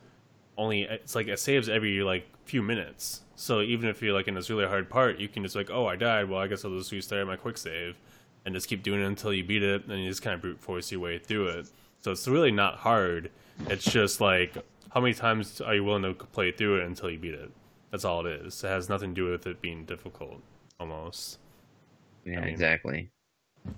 [0.57, 3.21] only it's like it saves every like few minutes.
[3.35, 5.87] So even if you're like in this really hard part, you can just like, oh,
[5.87, 6.29] I died.
[6.29, 7.95] Well, I guess I'll just restart my quick save
[8.45, 10.59] and just keep doing it until you beat it, and you just kind of brute
[10.59, 11.69] force your way through it.
[12.01, 13.31] So it's really not hard.
[13.67, 14.55] It's just like
[14.91, 17.51] how many times are you willing to play through it until you beat it?
[17.91, 18.63] That's all it is.
[18.63, 20.41] It has nothing to do with it being difficult,
[20.79, 21.39] almost.
[22.25, 23.09] Yeah, I mean- exactly.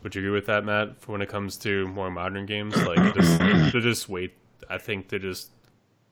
[0.02, 1.00] Would you agree with that, Matt?
[1.00, 3.38] For when it comes to more modern games, like they're just,
[3.72, 4.34] they're just wait.
[4.68, 5.52] I think they're just.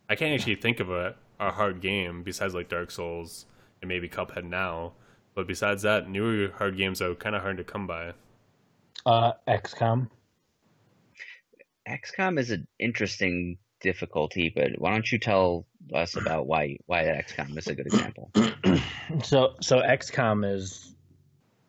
[0.08, 3.48] I can't actually think of a, a hard game besides like Dark Souls
[3.82, 4.94] and maybe Cuphead now.
[5.34, 8.14] But besides that, newer hard games are kind of hard to come by.
[9.06, 10.10] Uh, XCOM.
[11.88, 17.58] XCOM is an interesting difficulty, but why don't you tell us about why why XCOM
[17.58, 18.32] is a good example?
[19.24, 20.96] So so XCOM is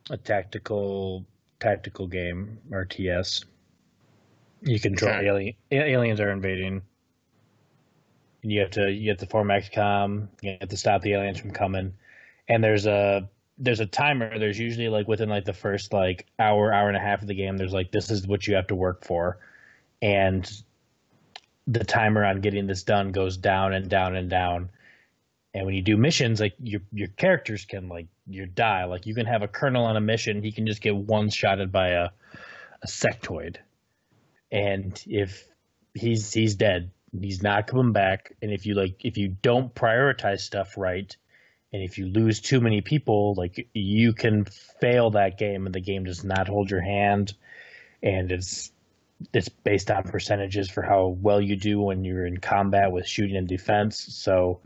[0.08, 1.26] a tactical
[1.60, 3.44] tactical game RTS.
[4.62, 6.82] You control not- alien aliens are invading.
[8.42, 10.28] You have to you have to form XCOM.
[10.42, 11.94] You have to stop the aliens from coming.
[12.48, 14.38] And there's a there's a timer.
[14.38, 17.34] There's usually like within like the first like hour hour and a half of the
[17.34, 17.56] game.
[17.56, 19.38] There's like this is what you have to work for,
[20.02, 20.50] and
[21.66, 24.70] the timer on getting this done goes down and down and down.
[25.54, 28.84] And when you do missions, like your your characters can like you die.
[28.84, 31.70] Like you can have a colonel on a mission, he can just get one shotted
[31.70, 32.08] by a
[32.82, 33.56] a sectoid,
[34.50, 35.46] and if
[35.94, 38.32] he's he's dead, he's not coming back.
[38.42, 41.16] And if you like, if you don't prioritize stuff right,
[41.74, 44.44] and if you lose too many people, like you can
[44.80, 47.34] fail that game, and the game does not hold your hand,
[48.00, 48.70] and it's
[49.32, 53.36] it's based on percentages for how well you do when you're in combat with shooting
[53.36, 53.98] and defense.
[53.98, 54.60] So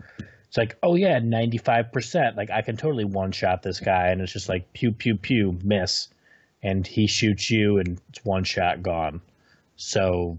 [0.49, 2.37] it's like, oh yeah, ninety five percent.
[2.37, 5.59] Like I can totally one shot this guy, and it's just like pew pew pew
[5.65, 6.09] miss,
[6.63, 9.23] and he shoots you, and it's one shot gone.
[9.77, 10.37] So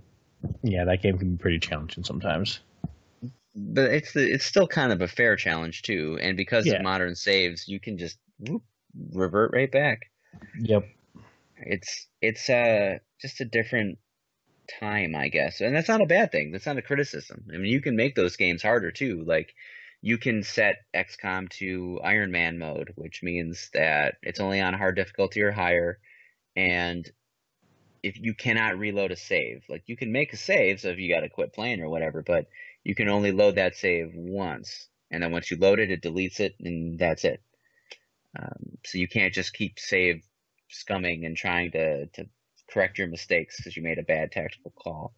[0.61, 2.59] yeah, that game can be pretty challenging sometimes.
[3.61, 6.77] But it's it's still kind of a fair challenge too, and because Yeah.
[6.77, 8.63] of modern saves, you can just whoop,
[9.11, 9.99] revert right back.
[10.59, 10.89] Yep.
[11.57, 13.99] it's it's uh just a different
[14.79, 16.51] time, I guess, and that's not a bad thing.
[16.51, 17.45] That's not a criticism.
[17.53, 19.23] I mean, you can make those games harder too.
[19.25, 19.53] Like
[20.01, 24.95] you can set XCOM to Iron Man mode, which means that it's only on hard
[24.95, 25.99] difficulty or higher,
[26.55, 27.09] and
[28.03, 31.13] if you cannot reload a save, like you can make a save, so if you
[31.13, 32.47] got to quit playing or whatever, but
[32.83, 36.39] you can only load that save once, and then once you load it, it deletes
[36.39, 37.41] it, and that's it.
[38.37, 40.23] Um, so you can't just keep save
[40.71, 42.25] scumming and trying to to
[42.69, 45.13] correct your mistakes because you made a bad tactical call.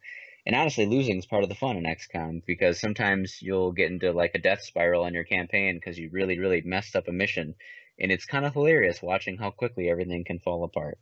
[0.46, 4.12] And honestly, losing is part of the fun in XCOM because sometimes you'll get into
[4.12, 7.54] like a death spiral in your campaign because you really, really messed up a mission,
[8.00, 10.98] and it's kind of hilarious watching how quickly everything can fall apart.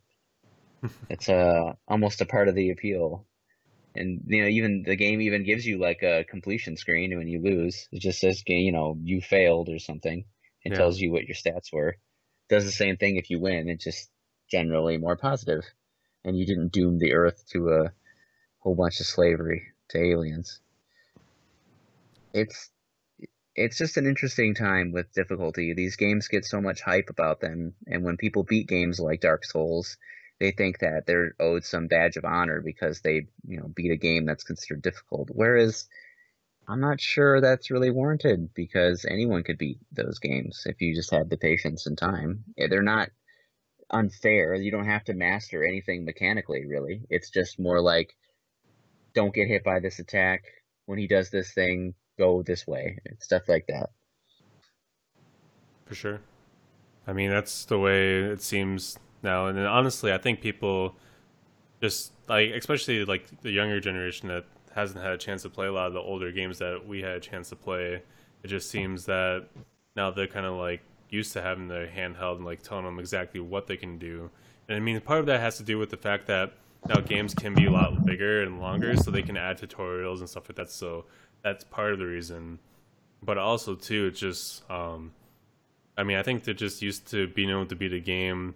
[1.08, 3.24] it's uh, almost a part of the appeal.
[3.94, 7.40] And you know, even the game even gives you like a completion screen when you
[7.42, 7.88] lose.
[7.92, 10.24] It just says, you know, you failed or something.
[10.64, 10.76] It Yeah.
[10.76, 11.96] tells you what your stats were.
[12.48, 13.68] does the same thing if you win.
[13.68, 14.10] It's just
[14.50, 15.64] generally more positive,
[16.24, 17.92] and you didn't doom the Earth to a
[18.60, 20.60] whole bunch of slavery to aliens.
[22.32, 22.70] It's
[23.54, 25.74] it's just an interesting time with difficulty.
[25.74, 29.44] These games get so much hype about them, and when people beat games like Dark
[29.44, 29.96] Souls,
[30.40, 33.96] they think that they're owed some badge of honor because they, you know, beat a
[33.96, 35.28] game that's considered difficult.
[35.32, 35.86] Whereas
[36.66, 41.10] I'm not sure that's really warranted because anyone could beat those games if you just
[41.10, 42.44] had the patience and time.
[42.56, 43.10] They're not
[43.90, 44.54] unfair.
[44.54, 47.02] You don't have to master anything mechanically, really.
[47.10, 48.14] It's just more like
[49.14, 50.44] don't get hit by this attack.
[50.86, 52.98] When he does this thing, go this way.
[53.20, 53.90] Stuff like that.
[55.86, 56.20] For sure.
[57.06, 59.46] I mean, that's the way it seems now.
[59.46, 60.94] And honestly, I think people
[61.80, 65.72] just like, especially like the younger generation that hasn't had a chance to play a
[65.72, 68.02] lot of the older games that we had a chance to play.
[68.42, 69.46] It just seems that
[69.96, 73.40] now they're kind of like used to having their handheld and like telling them exactly
[73.40, 74.30] what they can do.
[74.68, 76.52] And I mean, part of that has to do with the fact that
[76.88, 80.28] now games can be a lot bigger and longer, so they can add tutorials and
[80.28, 80.70] stuff like that.
[80.70, 81.04] So
[81.42, 82.58] that's part of the reason.
[83.22, 85.12] But also too, it's just um,
[85.98, 88.54] I mean, I think they're just used to being able to beat a game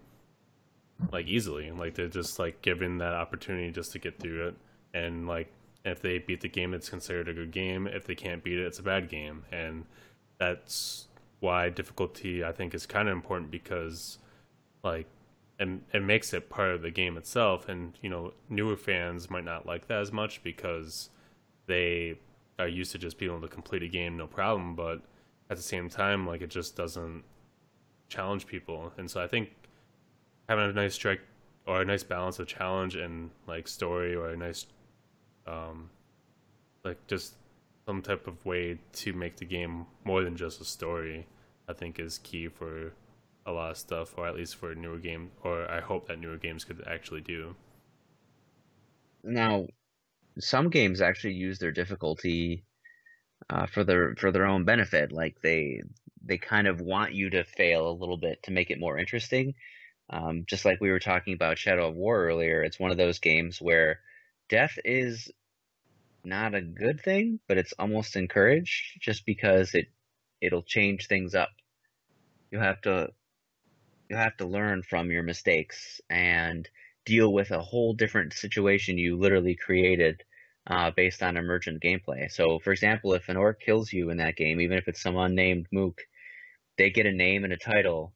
[1.13, 1.71] like easily.
[1.71, 4.55] Like they're just like given that opportunity just to get through it.
[4.93, 5.53] And like
[5.85, 7.87] if they beat the game, it's considered a good game.
[7.87, 9.45] If they can't beat it, it's a bad game.
[9.53, 9.85] And
[10.39, 11.07] that's
[11.41, 14.19] why difficulty I think is kind of important because
[14.83, 15.07] like
[15.59, 17.69] and it makes it part of the game itself.
[17.69, 21.11] And you know, newer fans might not like that as much because
[21.67, 22.19] they
[22.59, 24.75] are used to just being able to complete a game no problem.
[24.75, 25.03] But
[25.51, 27.25] at the same time, like it just doesn't
[28.09, 28.93] challenge people.
[28.97, 29.51] And so I think
[30.49, 31.21] having a nice strike
[31.67, 34.67] or a nice balance of challenge and like story or a nice
[35.47, 35.91] um
[36.85, 37.35] like just
[37.87, 41.27] some type of way to make the game more than just a story
[41.69, 42.93] i think is key for
[43.47, 46.37] a lot of stuff or at least for newer game or i hope that newer
[46.39, 47.55] games could actually do
[49.25, 49.67] Now,
[50.39, 52.65] some games actually use their difficulty
[53.51, 55.13] uh, for their for their own benefit.
[55.13, 55.83] Like they
[56.23, 59.55] they kind of want you to fail a little bit to make it more interesting.
[60.11, 63.19] Um, just like we were talking about Shadow of War earlier, it's one of those
[63.19, 64.01] games where
[64.49, 65.31] death is
[66.25, 69.87] not a good thing, but it's almost encouraged just because it
[70.41, 71.51] it'll change things up.
[72.51, 73.13] You have to
[74.09, 76.69] you have to learn from your mistakes and
[77.05, 80.23] deal with a whole different situation you literally created
[80.67, 82.31] uh, based on emergent gameplay.
[82.31, 85.17] So, for example, if an orc kills you in that game, even if it's some
[85.17, 86.01] unnamed mook,
[86.79, 88.15] they get a name and a title,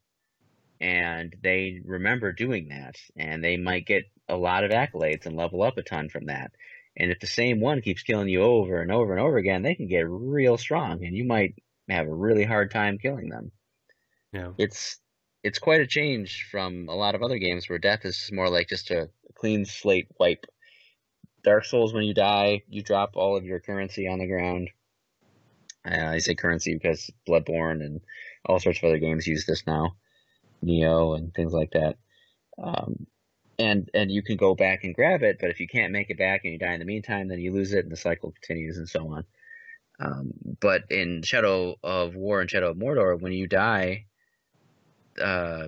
[0.79, 5.63] and they remember doing that, and they might get a lot of accolades and level
[5.63, 6.51] up a ton from that.
[6.97, 9.75] And if the same one keeps killing you over and over and over again, they
[9.75, 11.55] can get real strong, and you might
[11.89, 13.51] have a really hard time killing them
[14.31, 14.99] yeah it's
[15.43, 18.67] it's quite a change from a lot of other games where death is more like
[18.67, 20.45] just a clean slate wipe.
[21.43, 24.69] Dark Souls, when you die, you drop all of your currency on the ground.
[25.89, 28.01] Uh, I say currency because Bloodborne and
[28.45, 29.95] all sorts of other games use this now,
[30.63, 31.97] Nioh and things like that.
[32.61, 33.07] Um,
[33.57, 36.17] and and you can go back and grab it, but if you can't make it
[36.17, 38.77] back and you die in the meantime, then you lose it, and the cycle continues
[38.77, 39.23] and so on.
[39.99, 40.31] Um,
[40.61, 44.05] but in Shadow of War and Shadow of Mordor, when you die,
[45.21, 45.67] uh,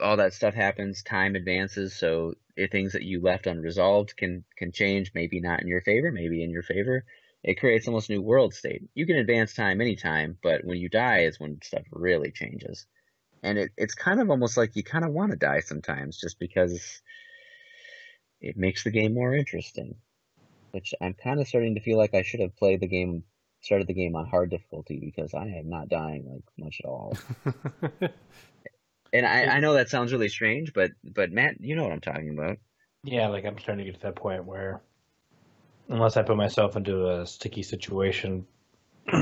[0.00, 1.02] all that stuff happens.
[1.02, 2.34] Time advances, so
[2.72, 5.12] things that you left unresolved can can change.
[5.14, 7.04] Maybe not in your favor, maybe in your favor.
[7.42, 8.82] It creates almost a new world state.
[8.94, 12.86] You can advance time anytime, but when you die is when stuff really changes.
[13.42, 16.38] And it, it's kind of almost like you kind of want to die sometimes, just
[16.38, 17.02] because
[18.40, 19.96] it makes the game more interesting.
[20.72, 23.24] Which I'm kind of starting to feel like I should have played the game,
[23.60, 27.16] started the game on hard difficulty because I am not dying like much at all.
[29.12, 32.00] And I, I know that sounds really strange, but but Matt, you know what I'm
[32.00, 32.58] talking about.
[33.02, 34.82] Yeah, like I'm starting to get to that point where,
[35.88, 38.46] unless I put myself into a sticky situation,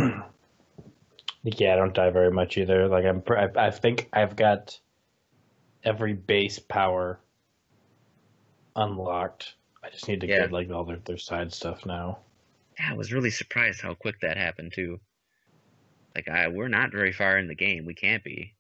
[1.43, 2.89] yeah, I don't die very much either.
[2.89, 4.78] Like I'm, I, I think I've got
[5.84, 7.20] every base power
[8.76, 9.55] unlocked.
[9.82, 10.39] I just need to Yeah.
[10.39, 12.18] get like all their, their side stuff now.
[12.78, 15.01] Yeah, I was really surprised how quick that happened too.
[16.14, 17.86] Like I, we're not very far in the game.
[17.86, 18.55] We can't be.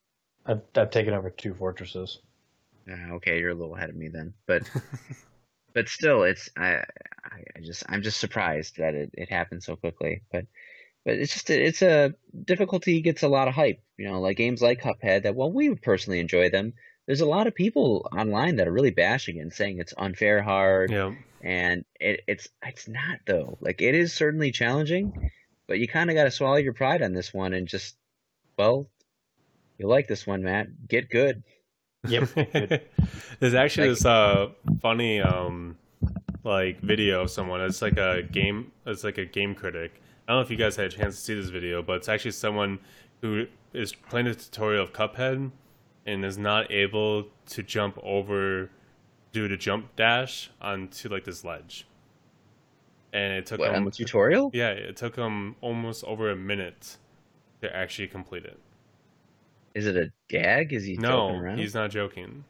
[0.46, 2.18] I've I've taken over two fortresses.
[2.90, 4.62] Uh, okay, you're a little ahead of me then, but
[5.74, 6.76] but still, it's I,
[7.24, 10.22] I I just I'm just surprised that it, it happened so quickly.
[10.32, 10.46] But
[11.08, 12.12] but it's just it's a
[12.44, 13.80] difficulty gets a lot of hype.
[13.96, 15.22] You know, like games like Cuphead.
[15.22, 16.74] That while we personally enjoy them,
[17.06, 20.42] there's a lot of people online that are really bashing it and saying it's unfair
[20.42, 20.90] hard.
[20.90, 21.14] Yeah.
[21.40, 23.56] and it, it's it's not though.
[23.62, 25.30] Like it is certainly challenging,
[25.66, 27.96] but you kind of got to swallow your pride on this one and just
[28.58, 28.86] well,
[29.78, 30.66] you like this one, Matt.
[30.86, 31.42] Get good.
[32.06, 32.28] Yep.
[33.40, 34.48] There's actually Like- this uh
[34.82, 35.78] funny um
[36.44, 37.62] like video of someone.
[37.62, 38.72] It's like a game.
[38.86, 40.02] It's like a game critic.
[40.28, 42.08] I don't know if you guys had a chance to see this video, but it's
[42.08, 42.80] actually someone
[43.22, 45.50] who is playing a tutorial of Cuphead
[46.04, 48.70] and is not able to jump over,
[49.32, 51.86] do the jump dash onto like this ledge.
[53.14, 54.50] And it took What, on him, the tutorial?
[54.52, 56.98] yeah, it took him almost over a minute
[57.62, 58.58] to actually complete it.
[59.74, 60.74] Is it a gag?
[60.74, 62.44] Is he joking No, he's not joking.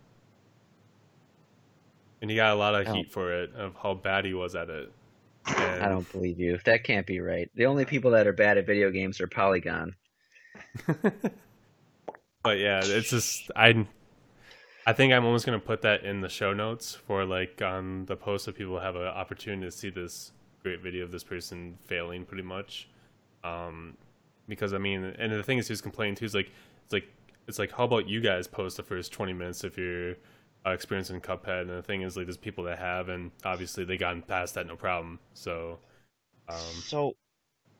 [2.21, 2.95] And he got a lot of Oh.
[2.95, 4.91] heat for it of how bad he was at it.
[5.57, 6.59] And I don't believe you.
[6.65, 7.51] That can't be right.
[7.55, 9.95] The only people that are bad at video games are Polygon.
[12.43, 13.87] but yeah, it's just I
[14.87, 18.17] I think I'm almost gonna put that in the show notes for like on the
[18.17, 20.33] post so people have an opportunity to see this
[20.63, 22.89] great video of this person failing pretty much.
[23.45, 23.97] Um
[24.49, 26.51] because I mean and the thing is who's complaining too is like
[26.85, 27.09] it's like
[27.47, 30.17] it's like how about you guys post the first twenty minutes if you're
[30.67, 33.97] uh, experiencing Cuphead and the thing is like there's people that have and obviously they
[33.97, 35.19] gotten past that no problem.
[35.35, 35.79] So
[36.49, 37.17] um So,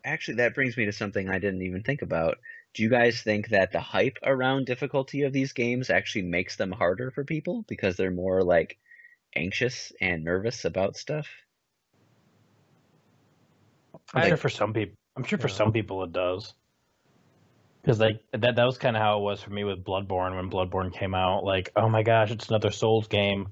[0.05, 2.39] actually, that brings me to something I didn't even think about.
[2.75, 6.71] Do you guys think that the hype around difficulty of these games actually makes them
[6.71, 8.79] harder for people because they're more like
[9.35, 11.27] anxious and nervous about stuff?
[14.15, 15.55] I'm Like- sure for some people, I'm sure for Yeah.
[15.55, 16.55] some people it does.
[17.83, 20.51] Because like that, that was kind of how it was for me with Bloodborne when
[20.51, 21.45] Bloodborne came out.
[21.45, 23.49] Like, oh my gosh, it's another Souls game.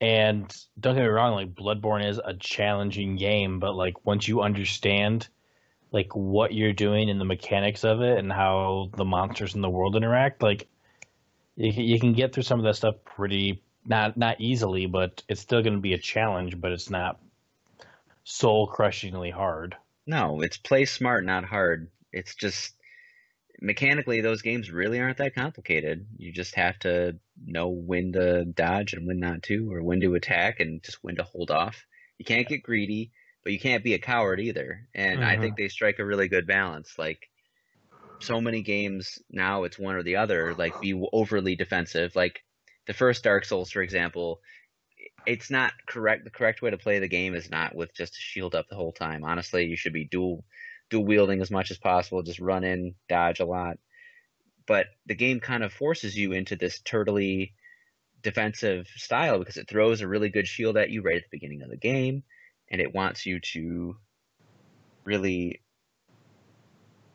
[0.00, 4.42] And don't get me wrong, like Bloodborne is a challenging game, but like once you
[4.42, 5.28] understand
[5.90, 9.70] like what you're doing and the mechanics of it and how the monsters in the
[9.70, 10.68] world interact, like
[11.56, 15.40] you, you can get through some of that stuff pretty not not easily, but it's
[15.40, 17.18] still going to be a challenge, but it's not
[18.24, 19.74] soul crushingly hard.
[20.06, 21.88] No, it's play smart, not hard.
[22.12, 22.74] It's just
[23.60, 26.06] mechanically, those games really aren't that complicated.
[26.16, 30.14] You just have to know when to dodge and when not to, or when to
[30.14, 31.86] attack and just when to hold off.
[32.18, 33.12] You can't get greedy,
[33.44, 34.88] but you can't be a coward either.
[34.94, 35.56] And I think uh-huh.
[35.58, 36.94] they strike a really good balance.
[36.98, 37.28] Like
[38.20, 40.54] so many games now, it's one or the other.
[40.54, 42.14] Like be overly defensive.
[42.16, 42.42] Like
[42.86, 44.40] the first Dark Souls, for example,
[45.26, 46.24] it's not correct.
[46.24, 48.76] The correct way to play the game is not with just a shield up the
[48.76, 49.24] whole time.
[49.24, 50.44] Honestly, you should be dual
[50.90, 52.22] dual wielding as much as possible.
[52.22, 53.78] Just run in, dodge a lot.
[54.66, 57.52] But the game kind of forces you into this turtly
[58.22, 61.62] defensive style because it throws a really good shield at you right at the beginning
[61.62, 62.22] of the game,
[62.70, 63.96] and it wants you to
[65.04, 65.62] really,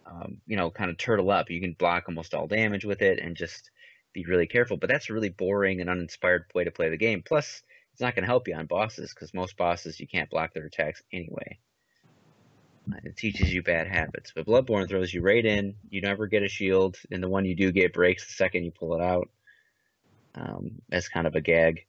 [0.06, 1.52] um, you know, kind of turtle up.
[1.52, 3.70] You can block almost all damage with it and just
[4.14, 4.78] be really careful.
[4.78, 7.22] But that's a really boring and uninspired way to play the game.
[7.24, 7.62] Plus,
[7.92, 10.66] it's not going to help you on bosses because most bosses you can't block their
[10.66, 11.60] attacks anyway.
[13.04, 14.32] It teaches you bad habits.
[14.36, 15.76] But Bloodborne throws you right in.
[15.90, 18.72] You never get a shield, and the one you do get breaks the second you
[18.72, 19.30] pull it out.
[20.36, 21.86] Um, as kind of a gag.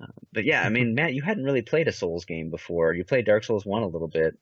[0.00, 2.94] Uh, but yeah, I mean, Matt, you hadn't really played a Souls game before.
[2.94, 4.38] You played Dark Souls 1 a little bit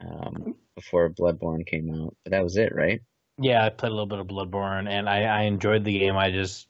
[0.00, 2.16] um, before Bloodborne came out.
[2.24, 3.02] But that was it, right?
[3.38, 6.16] Yeah, I played a little bit of Bloodborne, and I, I enjoyed the game.
[6.16, 6.68] I just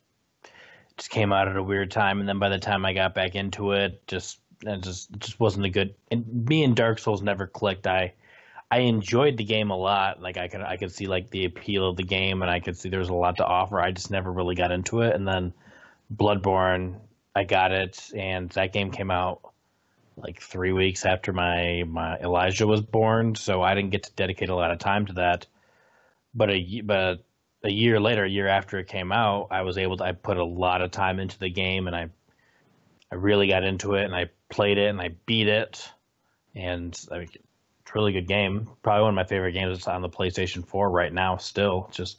[0.97, 3.35] just came out at a weird time, and then by the time I got back
[3.35, 5.95] into it, just it just just wasn't a good.
[6.11, 7.87] And me and Dark Souls never clicked.
[7.87, 8.15] I
[8.71, 10.21] I enjoyed the game a lot.
[10.21, 12.77] Like I could I could see like the appeal of the game, and I could
[12.77, 13.81] see there was a lot to offer.
[13.81, 15.15] I just never really got into it.
[15.15, 15.53] And then
[16.15, 16.97] Bloodborne,
[17.35, 19.53] I got it, and that game came out
[20.17, 24.49] like three weeks after my my Elijah was born, so I didn't get to dedicate
[24.49, 25.47] a lot of time to that.
[26.35, 27.25] But a but
[27.63, 30.37] a year later, a year after it came out, I was able to I put
[30.37, 32.09] a lot of time into the game, and I
[33.11, 35.91] I really got into it, and I played it, and I beat it,
[36.55, 38.71] and I mean, it's a really good game.
[38.83, 41.37] Probably one of my favorite games on the PlayStation 4 right now.
[41.37, 42.19] Still, just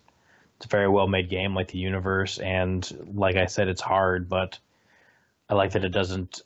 [0.58, 4.28] it's a very well made game, like the universe, and like I said, it's hard,
[4.28, 4.60] but
[5.50, 6.42] I like that it doesn't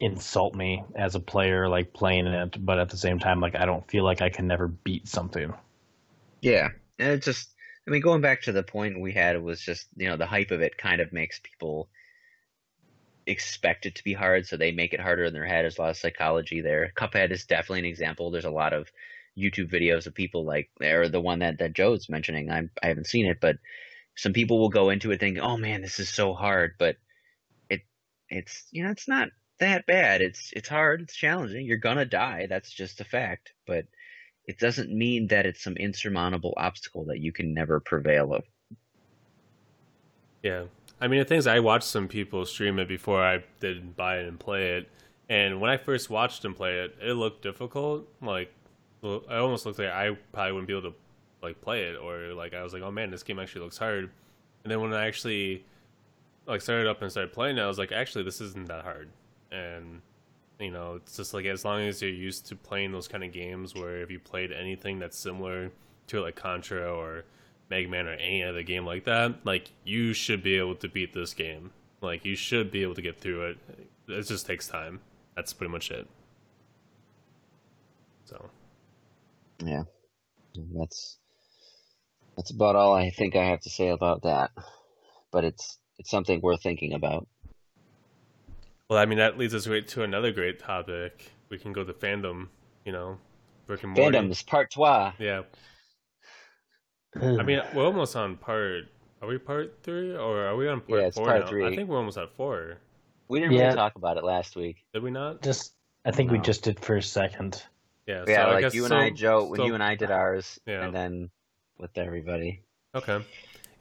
[0.00, 3.66] insult me as a player, like playing it, but at the same time, like I
[3.66, 5.52] don't feel like I can never beat something.
[6.40, 6.68] Yeah,
[6.98, 7.50] and it just,
[7.86, 10.26] I mean, going back to the point we had it was just, you know, the
[10.26, 11.88] hype of it kind of makes people
[13.26, 15.64] expect it to be hard, so they make it harder in their head.
[15.64, 16.92] There's a lot of psychology there.
[16.96, 18.30] Cuphead is definitely an example.
[18.30, 18.88] There's a lot of
[19.36, 22.50] YouTube videos of people like, or the one that, that Joe's mentioning.
[22.50, 23.56] I'm, I haven't seen it, but
[24.16, 26.96] some people will go into it thinking, oh man, this is so hard, but
[27.68, 27.82] it,
[28.30, 30.22] it's, you know, it's not that bad.
[30.22, 31.02] It's, it's hard.
[31.02, 31.66] It's challenging.
[31.66, 32.46] You're gonna die.
[32.48, 33.84] That's just a fact, but
[34.46, 38.44] it doesn't mean that it's some insurmountable obstacle that you can never prevail of.
[40.42, 40.64] Yeah.
[41.00, 44.28] I mean, the things I watched some people stream it before I did buy it
[44.28, 44.88] and play it.
[45.28, 48.08] And when I first watched them play it, it looked difficult.
[48.22, 48.52] Like,
[49.04, 50.96] I almost looked like I probably wouldn't be able to
[51.42, 54.10] like play it, or like I was like, oh man, this game actually looks hard.
[54.64, 55.64] And then when I actually
[56.46, 59.10] like started up and started playing it, I was like, actually, this isn't that hard.
[59.52, 60.00] And
[60.58, 63.32] you know, it's just like as long as you're used to playing those kind of
[63.32, 65.70] games, where if you played anything that's similar
[66.08, 67.24] to like Contra or
[67.68, 71.12] Mega Man or any other game like that, like you should be able to beat
[71.12, 71.70] this game.
[72.00, 73.58] Like you should be able to get through it.
[74.08, 75.00] It just takes time.
[75.34, 76.06] That's pretty much it.
[78.24, 78.50] So
[79.58, 79.84] Yeah,
[80.74, 81.18] that's
[82.36, 84.50] that's about all I think I have to say about that.
[85.32, 87.26] But it's it's something worth thinking about.
[88.88, 91.32] Well, I mean that leads us right to another great topic.
[91.48, 92.48] We can go to fandom.
[92.84, 93.18] You know,
[93.66, 94.16] Rick and Morty.
[94.16, 95.12] Fandoms part trois.
[95.18, 95.42] Yeah.
[97.22, 98.84] I mean, we're almost on part.
[99.22, 101.46] Are we part three or are we on part Yeah, it's four part now?
[101.48, 101.66] three.
[101.66, 102.76] I think we're almost at four.
[103.28, 103.64] We didn't Yeah.
[103.64, 104.84] really talk about it last week.
[104.92, 105.42] Did we not?
[105.42, 105.72] just
[106.04, 107.62] I think we just did for a second.
[108.06, 108.24] Yeah.
[108.28, 109.96] yeah, so I like guess you and so- I, Joe, when so- you and I
[109.96, 110.84] did ours, Yeah.
[110.84, 111.30] and then
[111.78, 112.62] with everybody.
[112.94, 113.24] Okay.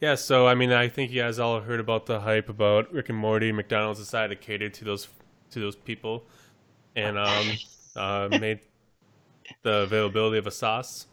[0.01, 3.09] Yeah, so I mean, I think you guys all heard about the hype about Rick
[3.09, 3.51] and Morty.
[3.51, 5.07] McDonald's decided to cater to those
[5.51, 6.23] to those people,
[6.95, 7.45] and um,
[7.95, 8.59] uh, made
[9.61, 11.05] the availability of a sauce,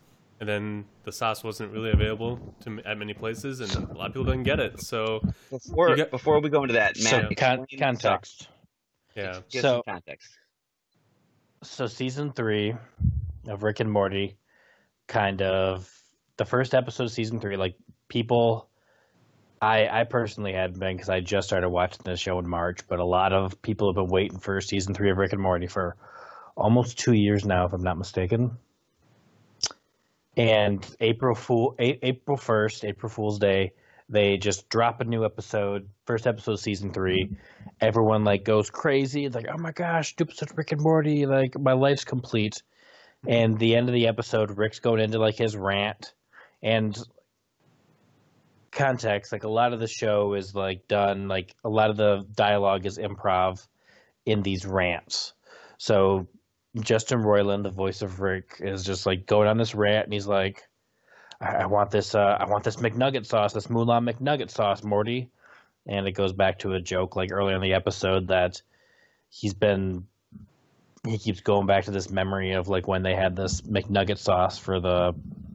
[0.42, 4.12] and then the sauce wasn't really available to at many places, and a lot of
[4.12, 4.80] people didn't get it.
[4.80, 5.20] So
[5.50, 8.48] Before got- before we go into that, So Matt, con- context.
[9.14, 9.38] yeah.
[9.50, 10.36] Give So- context.
[11.62, 12.74] So season three
[13.46, 14.36] of Rick and Morty,
[15.06, 15.88] kind of
[16.38, 17.76] the first episode of season three, like
[18.08, 18.68] people.
[19.60, 22.98] I, I personally hadn't been because I just started watching this show in March, but
[22.98, 25.94] a lot of people have been waiting for season three of Rick and Morty for
[26.56, 28.58] almost two years now, if I'm not mistaken.
[30.36, 33.72] And April Fool, A- April first, April Fool's Day,
[34.08, 37.24] they just drop a new episode, first episode of season three.
[37.24, 37.34] Mm-hmm.
[37.80, 39.24] Everyone like goes crazy.
[39.24, 42.62] It's like, oh my gosh, stupid such Rick and Morty, like my life's complete.
[43.26, 46.12] And the end of the episode, Rick's going into like his rant,
[46.62, 46.98] and
[48.72, 52.26] context, like a lot of the show is like done, like a lot of the
[52.34, 53.64] dialogue is improv
[54.26, 55.34] in these rants.
[55.78, 56.26] So
[56.80, 60.26] Justin Roiland, the voice of Rick, is just like going on this rant, and he's
[60.26, 60.62] like,
[61.40, 65.30] "I, I want this, uh, I want this McNugget sauce, this Mulan McNugget sauce, Morty."
[65.86, 68.62] And it goes back to a joke like earlier in the episode that
[69.28, 70.06] he's been
[71.04, 74.58] he keeps going back to this memory of like when they had this McNugget sauce
[74.58, 75.12] for the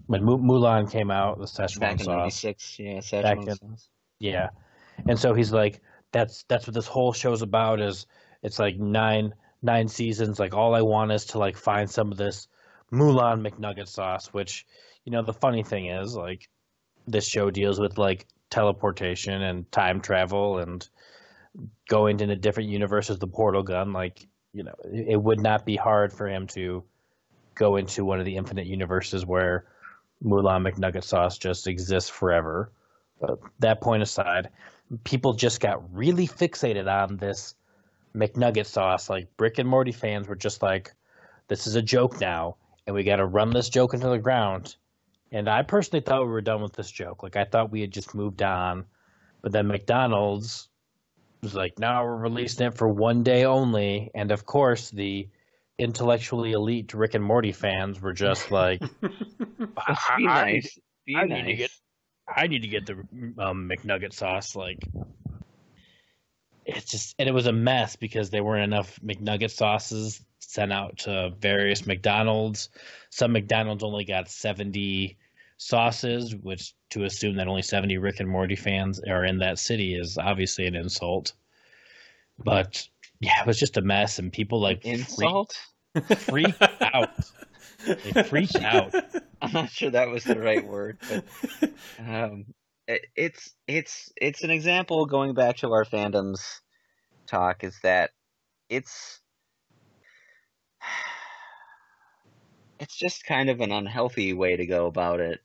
[0.07, 2.43] when Mu- Mulan came out, the Szechuan Back in sauce.
[2.43, 3.89] '96, yeah, Szechuan in- sauce.
[4.19, 4.49] Yeah,
[5.07, 7.79] and so he's like, that's that's what this whole show's about.
[7.79, 8.05] Is
[8.43, 9.33] it's like nine
[9.67, 10.39] nine seasons.
[10.39, 12.47] Like all I want is to like find some of this
[12.91, 14.33] Mulan McNugget sauce.
[14.33, 14.65] Which
[15.05, 16.49] you know the funny thing is like
[17.05, 20.87] this show deals with like teleportation and time travel and
[21.87, 23.19] going into different universes.
[23.19, 26.83] The portal gun, like you know, it, would not be hard for him to
[27.53, 29.65] go into one of the infinite universes where
[30.23, 32.71] Mulan McNugget sauce just exists forever.
[33.19, 34.49] But that point aside,
[35.03, 37.55] people just got really fixated on this
[38.17, 39.09] McNugget sauce.
[39.09, 40.93] Like Rick and Morty fans were just like,
[41.47, 44.75] "This is a joke now, and we got to run this joke into the ground."
[45.31, 47.21] And I personally thought we were done with this joke.
[47.23, 48.85] Like I thought we had just moved on,
[49.41, 50.69] but then McDonald's
[51.43, 55.27] was like, "Now we're releasing it for one day only," and of course the
[55.77, 58.81] intellectually elite Rick and Morty fans were just like,
[59.77, 60.79] I- nice.
[61.05, 61.43] Be I nice.
[61.45, 61.71] need to get
[62.35, 62.93] I need to get the
[63.41, 64.55] um, McNugget sauce.
[64.55, 64.79] Like,
[66.67, 70.97] it's just, and it was a mess because there weren't enough McNugget sauces sent out
[70.99, 72.69] to various McDonald's.
[73.09, 75.17] Some McDonald's only got 70
[75.57, 79.95] sauces, which to assume that only 70 Rick and Morty fans are in that city
[79.95, 81.33] is obviously an insult.
[82.37, 82.87] But
[83.19, 85.55] yeah, it was just a mess, and people like freak- Insult?
[86.17, 87.09] freaked out.
[87.85, 88.93] They freaked out.
[89.41, 91.23] I'm not sure that was the right word, but
[91.99, 96.61] um, it, it's it's it's an example going back to our fandoms
[97.27, 98.11] talk is that
[98.69, 99.21] it's
[102.79, 105.39] it's just kind of an unhealthy way to go about it.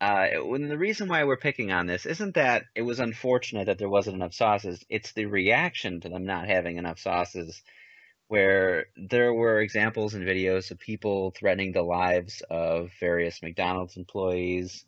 [0.00, 3.78] Uh, when the reason why we're picking on this isn't that it was unfortunate that
[3.78, 4.84] there wasn't enough sauces.
[4.90, 7.62] It's the reaction to them not having enough sauces,
[8.28, 14.84] where there were examples and videos of people threatening the lives of various McDonald's employees.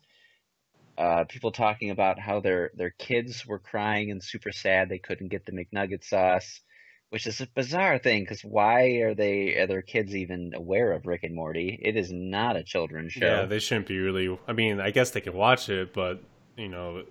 [0.97, 5.27] Uh, people talking about how their their kids were crying and super sad they couldn't
[5.27, 6.61] get the McNugget sauce
[7.09, 11.05] which is a bizarre thing because why are they are their kids even aware of
[11.05, 11.79] Rick and Morty?
[11.81, 13.25] It is not a children's show.
[13.25, 14.37] Yeah, they shouldn't be really.
[14.47, 16.21] I mean, I guess they could watch it, but
[16.57, 17.03] you know,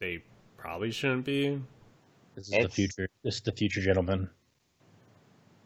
[0.00, 0.22] they
[0.56, 1.60] probably shouldn't be.
[2.34, 3.08] This is it's, the future.
[3.24, 4.28] This is the future, gentlemen.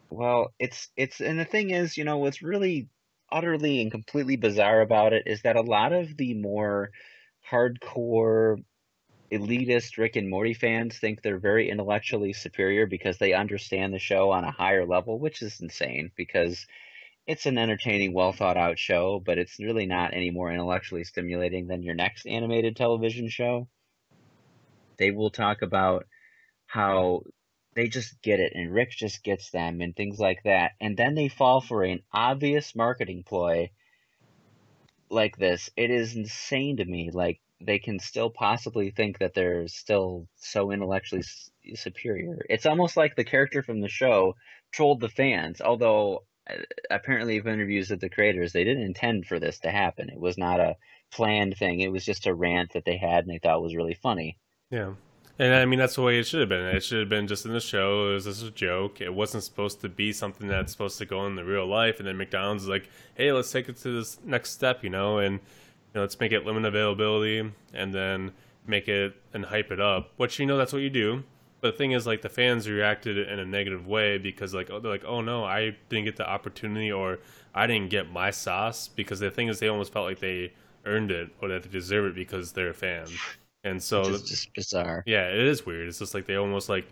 [0.09, 2.87] Well, it's it's and the thing is, you know, what's really
[3.31, 6.91] utterly and completely bizarre about it is that a lot of the more
[7.49, 8.63] hardcore
[9.31, 14.31] elitist Rick and Morty fans think they're very intellectually superior because they understand the show
[14.31, 16.67] on a higher level, which is insane because
[17.25, 21.67] it's an entertaining, well thought out show, but it's really not any more intellectually stimulating
[21.67, 23.67] than your next animated television show.
[24.97, 26.05] They will talk about
[26.67, 27.23] how
[27.75, 30.73] they just get it and Rick just gets them and things like that.
[30.79, 33.71] And then they fall for an obvious marketing ploy
[35.13, 35.69] like this.
[35.75, 37.09] It is insane to me.
[37.11, 41.23] Like, they can still possibly think that they're still so intellectually
[41.75, 42.45] superior.
[42.49, 44.35] It's almost like the character from the show
[44.71, 46.55] trolled the fans, although uh,
[46.91, 50.09] apparently in interviews with the creators, they didn't intend for this to happen.
[50.09, 50.75] It was not a
[51.11, 51.79] planned thing.
[51.79, 54.37] It was just a rant that they had and they thought was really funny.
[54.69, 54.93] Yeah.
[55.39, 56.63] And I mean, that's the way it should have been.
[56.63, 58.11] It should have been just in the show.
[58.11, 59.01] It was just a joke.
[59.01, 61.97] It wasn't supposed to be something that's supposed to go in the real life.
[61.97, 65.17] And then McDonald's is like, hey, let's take it to this next step, you know?
[65.17, 65.39] And
[65.93, 68.31] know, let's make it limited availability and then
[68.65, 70.11] make it and hype it up.
[70.17, 71.23] Which you know that's what you do.
[71.61, 74.79] But the thing is, like the fans reacted in a negative way because like oh,
[74.79, 77.19] they're like, oh no, I didn't get the opportunity or
[77.55, 80.53] I didn't get my sauce because the thing is they almost felt like they
[80.85, 83.07] earned it or that they deserve it because they're a fan.
[83.63, 85.03] And so it's just bizarre.
[85.05, 85.87] Yeah, it is weird.
[85.87, 86.85] It's just like they almost like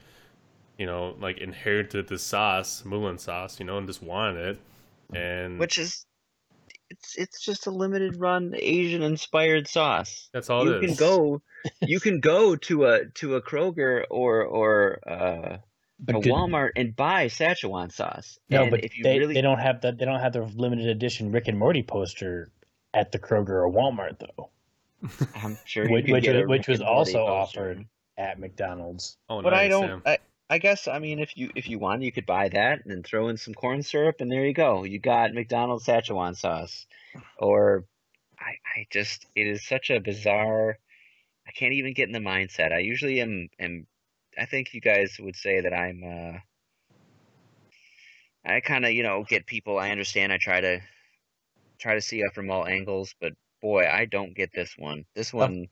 [0.77, 4.59] you know, like inherited the sauce, Mulan sauce, you know, and just wanted it.
[5.15, 6.05] And which is
[6.89, 10.29] it's it's just a limited run Asian inspired sauce.
[10.33, 11.41] That's all you can go
[11.81, 15.57] you can go to a to a Kroger or or uh,
[16.07, 18.39] a Walmart and buy Szechuan sauce.
[18.49, 19.35] No, and but they, really...
[19.35, 22.51] they don't have the they don't have the limited edition Rick and Morty poster
[22.93, 24.49] at the Kroger or Walmart though.
[25.35, 27.85] I'm sure which which, which was also offered
[28.17, 29.17] at McDonald's.
[29.29, 30.07] Oh, but nice, I don't.
[30.07, 30.17] I,
[30.49, 33.29] I guess I mean if you if you want you could buy that and throw
[33.29, 34.83] in some corn syrup and there you go.
[34.83, 36.85] You got McDonald's Szechuan sauce.
[37.37, 37.85] Or
[38.39, 40.77] I I just it is such a bizarre
[41.47, 42.71] I can't even get in the mindset.
[42.71, 43.87] I usually am am
[44.37, 46.39] I think you guys would say that I'm uh
[48.43, 49.77] I kind of, you know, get people.
[49.77, 50.33] I understand.
[50.33, 50.79] I try to
[51.79, 55.05] try to see it from all angles, but boy, I don't get this one.
[55.15, 55.67] This one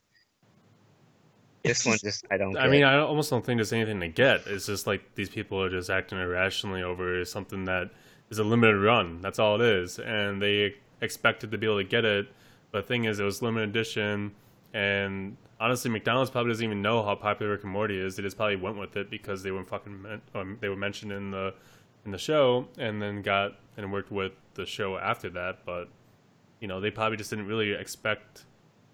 [1.64, 2.58] this one just I don't.
[2.58, 4.48] I mean, I almost don't think there's anything to get.
[4.48, 7.90] It's just like these people are just acting irrationally over something that
[8.30, 9.22] is a limited run.
[9.22, 12.28] That's all it is, and they expected to be able to get it.
[12.72, 14.32] But the thing is, it was limited edition,
[14.74, 18.16] and honestly, McDonald's probably doesn't even know how popular Rick and Morty is.
[18.16, 21.32] They just probably went with it because they were fucking um, they were mentioned in
[21.32, 21.54] the
[22.06, 25.66] in the show, and then got and worked with the show after that.
[25.66, 25.90] But
[26.60, 28.46] you know, they probably just didn't really expect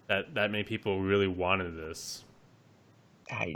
[0.08, 2.24] that that many people really wanted this.
[3.30, 3.54] I,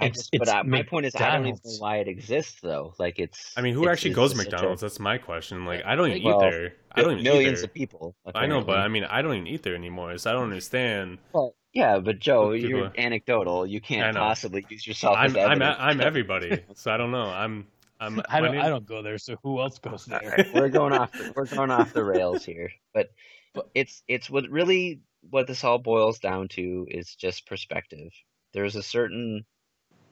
[0.00, 2.94] I just, but I, my point is, I don't even know why it exists, though.
[2.98, 3.52] Like, it's.
[3.56, 4.80] I mean, who it's, actually it's, goes to McDonald's?
[4.80, 5.64] That's my question.
[5.64, 6.74] Like, I don't even well, eat there.
[6.92, 8.14] I don't even millions of people.
[8.24, 8.56] Apparently.
[8.56, 11.18] I know, but I mean, I don't even eat there anymore, so I don't understand.
[11.32, 13.66] Well, yeah, but Joe, you're anecdotal.
[13.66, 15.16] You can't possibly use yourself.
[15.18, 17.24] I'm, I'm, I'm everybody, so I don't know.
[17.24, 17.66] I'm.
[18.06, 18.52] I'm, um, I don't.
[18.52, 18.62] Name...
[18.62, 19.18] I don't go there.
[19.18, 20.46] So who else goes there?
[20.54, 21.10] we're going off.
[21.34, 23.10] We're going off the rails here, but,
[23.54, 25.00] but it's it's what really
[25.30, 28.10] what this all boils down to is just perspective
[28.54, 29.44] there's a certain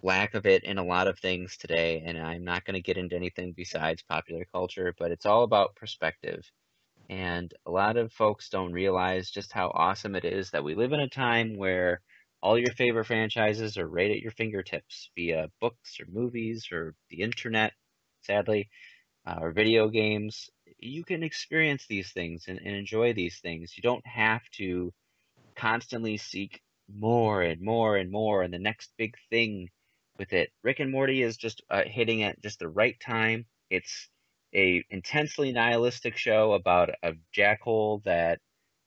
[0.02, 2.98] lack of it in a lot of things today, and I'm not going to get
[2.98, 6.44] into anything besides popular culture, but it's all about perspective.
[7.08, 10.92] And a lot of folks don't realize just how awesome it is that we live
[10.92, 12.00] in a time where
[12.42, 17.20] all your favorite franchises are right at your fingertips via books or movies or the
[17.22, 17.72] internet,
[18.22, 18.68] sadly,
[19.26, 20.50] uh, or video games.
[20.78, 23.74] You can experience these things and, and enjoy these things.
[23.76, 24.92] You don't have to
[25.56, 26.60] constantly seek
[26.92, 29.68] more and more and more and the next big thing
[30.18, 30.50] with it.
[30.62, 33.46] Rick and Morty is just uh, hitting at just the right time.
[33.70, 34.08] It's
[34.54, 38.40] a intensely nihilistic show about a jackhole that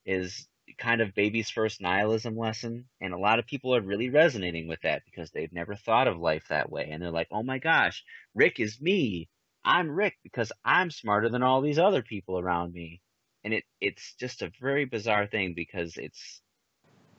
[0.05, 0.47] is
[0.77, 2.85] kind of baby's first nihilism lesson.
[3.01, 6.17] And a lot of people are really resonating with that because they've never thought of
[6.17, 6.89] life that way.
[6.91, 8.03] And they're like, oh my gosh,
[8.35, 9.29] Rick is me.
[9.63, 13.01] I'm Rick because I'm smarter than all these other people around me.
[13.43, 16.41] And it, it's just a very bizarre thing because it's,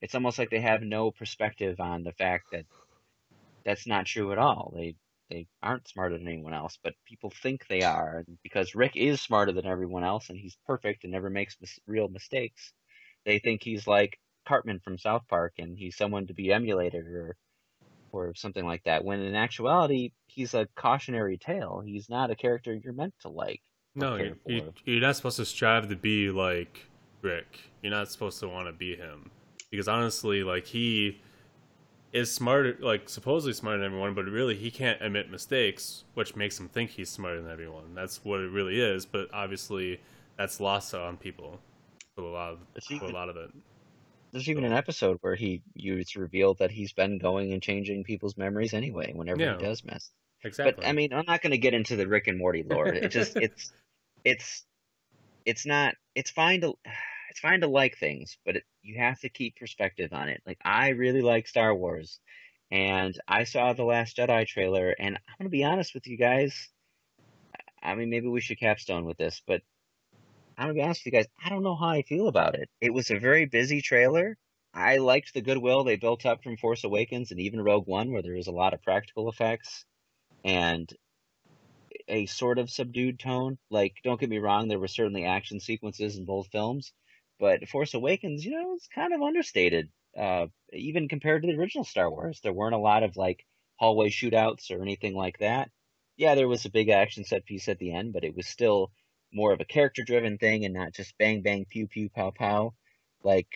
[0.03, 2.67] it's almost like they have no perspective on the fact that
[3.65, 4.73] that's not true at all.
[4.77, 4.97] They,
[5.31, 8.25] they aren't smarter than anyone else, but people think they are.
[8.43, 12.09] Because Rick is smarter than everyone else and he's perfect and never makes mis- real
[12.09, 12.73] mistakes,
[13.27, 17.37] they think he's like Cartman from South Park and he's someone to be emulated or
[18.13, 19.05] or something like that.
[19.05, 21.83] When in actuality, he's a cautionary tale.
[21.85, 23.61] He's not a character you're meant to like.
[23.95, 26.87] No, you, you, you're not supposed to strive to be like
[27.21, 27.71] Rick.
[27.83, 29.31] You're not supposed to want to be him
[29.71, 31.21] because honestly, like he
[32.13, 36.59] is smarter, like supposedly smarter than everyone, but really he can't admit mistakes, which makes
[36.59, 37.95] him think he's smarter than everyone.
[37.95, 39.05] That's what it really is.
[39.05, 40.01] But obviously,
[40.39, 41.61] that's lost on people
[42.25, 42.59] a lot of
[42.99, 43.51] for a lot of it.
[44.33, 48.05] There's even an episode where he you it's revealed that he's been going and changing
[48.05, 49.57] people's memories anyway whenever Yeah.
[49.57, 50.11] he does mess.
[50.45, 50.83] Exactly.
[50.83, 52.89] But I mean, I'm not going to get into the Rick and Morty lore.
[52.89, 53.73] It just it's
[54.25, 54.65] it's
[55.45, 56.75] it's not it's fine to
[57.31, 60.43] it's fine to like things, but it, you have to keep perspective on it.
[60.47, 62.21] Like I really like Star Wars,
[62.71, 66.17] and I saw the Last Jedi trailer, and I'm going to be honest with you
[66.17, 66.69] guys.
[67.83, 69.63] I mean, maybe we should capstone with this, but
[70.57, 71.29] I'm to be honest with you guys.
[71.45, 72.71] I don't know how I feel about it.
[72.81, 74.37] It was a very busy trailer.
[74.73, 78.23] I liked the goodwill they built up from Force Awakens and even Rogue One, where
[78.23, 79.85] there was a lot of practical effects
[80.45, 80.91] and
[82.09, 83.59] a sort of subdued tone.
[83.71, 86.93] Like, don't get me wrong, there were certainly action sequences in both films,
[87.39, 89.89] but Force Awakens, you know, it's kind of understated.
[90.17, 93.45] Uh, even compared to the original Star Wars, there weren't a lot of like
[93.77, 95.71] hallway shootouts or anything like that.
[96.17, 98.91] Yeah, there was a big action set piece at the end, but it was still
[99.33, 102.75] more of a character driven thing and not just bang bang pew pew pow pow
[103.23, 103.49] like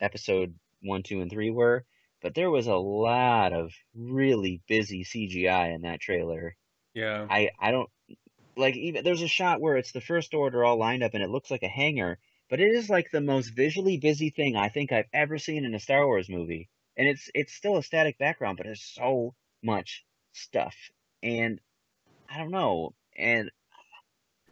[0.00, 1.84] episode one, two, and three were.
[2.22, 6.56] But there was a lot of really busy CGI in that trailer.
[6.94, 7.26] yeah.
[7.28, 7.90] I I don't
[8.56, 11.30] like even there's a shot where it's the first order all lined up and it
[11.30, 14.92] looks like a hangar, but it is like the most visually busy thing I think
[14.92, 16.68] I've ever seen in a Star Wars movie.
[16.96, 20.76] And it's it's still a static background, but there's so much stuff.
[21.22, 21.60] And
[22.28, 22.94] I don't know.
[23.16, 23.50] And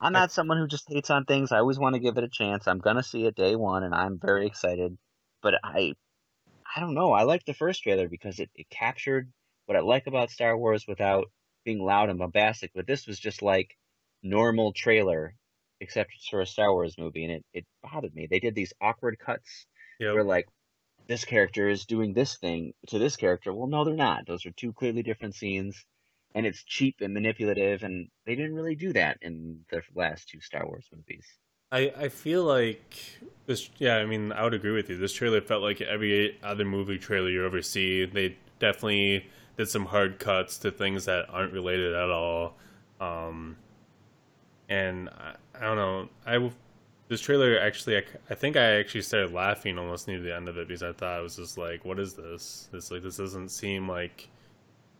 [0.02, 1.52] I'm not someone who just hates on things.
[1.52, 2.66] I always want to give it a chance.
[2.68, 4.98] I'm gonna see it day one and I'm very excited.
[5.42, 5.94] But I
[6.76, 7.12] I don't know.
[7.12, 9.32] I like the first trailer because it, it captured
[9.66, 11.30] what I like about Star Wars without
[11.64, 13.76] being loud and bombastic, but this was just like
[14.22, 15.36] normal trailer,
[15.80, 18.26] except it's for a Star Wars movie, and it, it bothered me.
[18.26, 19.66] They did these awkward cuts
[20.00, 20.14] Yep.
[20.14, 20.48] where like
[21.08, 23.52] this character is doing this thing to this character.
[23.54, 24.26] Well, no, they're not.
[24.26, 25.84] Those are two clearly different scenes,
[26.34, 30.40] and it's cheap and manipulative, and they didn't really do that in the last two
[30.40, 31.26] Star Wars movies.
[31.70, 32.96] I, I feel like
[33.46, 33.70] this.
[33.78, 34.98] Yeah, I mean, I would agree with you.
[34.98, 38.04] This trailer felt like every other movie trailer you ever see.
[38.04, 39.26] They definitely
[39.56, 42.54] did some hard cuts to things that aren't related at all.
[43.00, 43.56] Um,
[44.68, 46.08] and I, I don't know.
[46.26, 46.50] I
[47.08, 50.56] this trailer actually, I, I think I actually started laughing almost near the end of
[50.56, 52.70] it because I thought it was just like, what is this?
[52.72, 54.28] It's like this doesn't seem like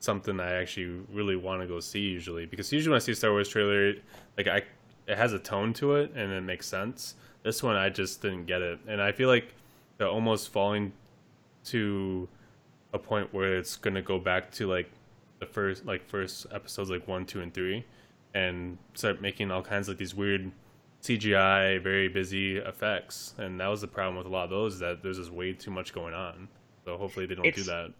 [0.03, 2.44] something I actually really want to go see usually.
[2.44, 3.94] Because usually when I see a Star Wars trailer,
[4.36, 4.62] like I
[5.07, 7.14] it has a tone to it and it makes sense.
[7.42, 9.55] This one I just didn't get it, and I feel like
[9.98, 10.92] they're almost falling
[11.64, 12.28] to
[12.92, 14.90] a point where it's gonna go back to like
[15.38, 17.84] the first like first episodes like one, two, and three,
[18.34, 20.50] and start making all kinds of these weird
[21.03, 23.34] CGI, very busy effects.
[23.38, 25.53] And that was the problem with a lot of those is that there's just way
[25.53, 26.48] too much going on.
[26.84, 27.92] So hopefully they don't do that.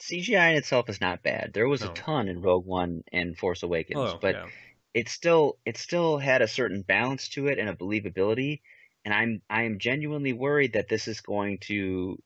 [0.00, 1.52] CGI in itself is not bad.
[1.54, 1.88] There was No.
[1.88, 4.48] a ton in Rogue One and Force Awakens, Oh, but yeah.
[4.94, 8.60] it still it still had a certain balance to it and a believability
[9.04, 12.18] and i'm i am genuinely worried that this is going to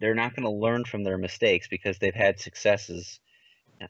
[0.00, 3.20] they're not going to learn from their mistakes because they've had successes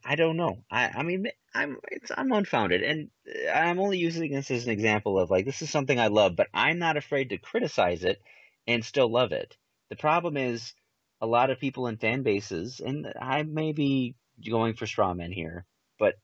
[0.05, 4.33] i don't know i i mean i'm it's i'm unfounded and uh, i'm only using
[4.33, 7.31] this as an example of like this is something i love but i'm not afraid
[7.31, 8.21] to criticize it
[8.67, 9.57] and still love it
[9.91, 10.75] the problem is
[11.23, 14.15] a lot of people in fan bases and i may be
[14.47, 15.65] going for straw men here
[15.99, 16.17] but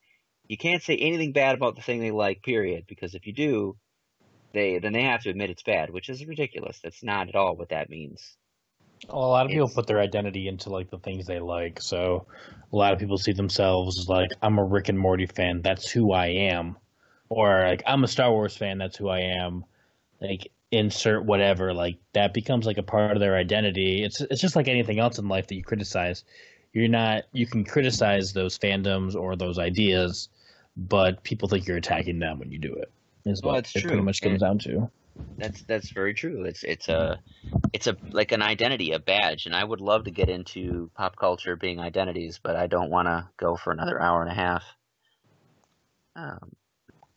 [0.48, 2.84] you can't say anything bad about the thing they like, period.
[2.88, 3.76] Because if you do,
[4.54, 6.80] they then they have to admit it's bad, which is ridiculous.
[6.82, 8.36] That's not at all what that means.
[9.08, 11.80] Well, a lot of people put their identity into like the things they like.
[11.80, 12.26] So
[12.72, 15.62] a lot of people see themselves as like, I'm a Rick and Morty fan.
[15.62, 16.76] That's who I am.
[17.28, 18.78] Or like, I'm a Star Wars fan.
[18.78, 19.64] That's who I am.
[20.20, 21.72] Like, insert whatever.
[21.72, 24.02] Like that becomes like a part of their identity.
[24.04, 26.24] It's it's just like anything else in life that you criticize.
[26.72, 27.24] You're not.
[27.32, 30.28] You can criticize those fandoms or those ideas,
[30.76, 32.90] but people think you're attacking them when you do it.
[33.24, 33.88] Is Well, what it's it true.
[33.90, 34.90] pretty much comes And- down to.
[35.36, 36.44] That's that's very true.
[36.44, 37.18] It's it's a
[37.72, 41.16] it's a like an identity, a badge, and I would love to get into pop
[41.16, 44.62] culture being identities, but I don't want to go for another hour and a half.
[46.14, 46.52] Um,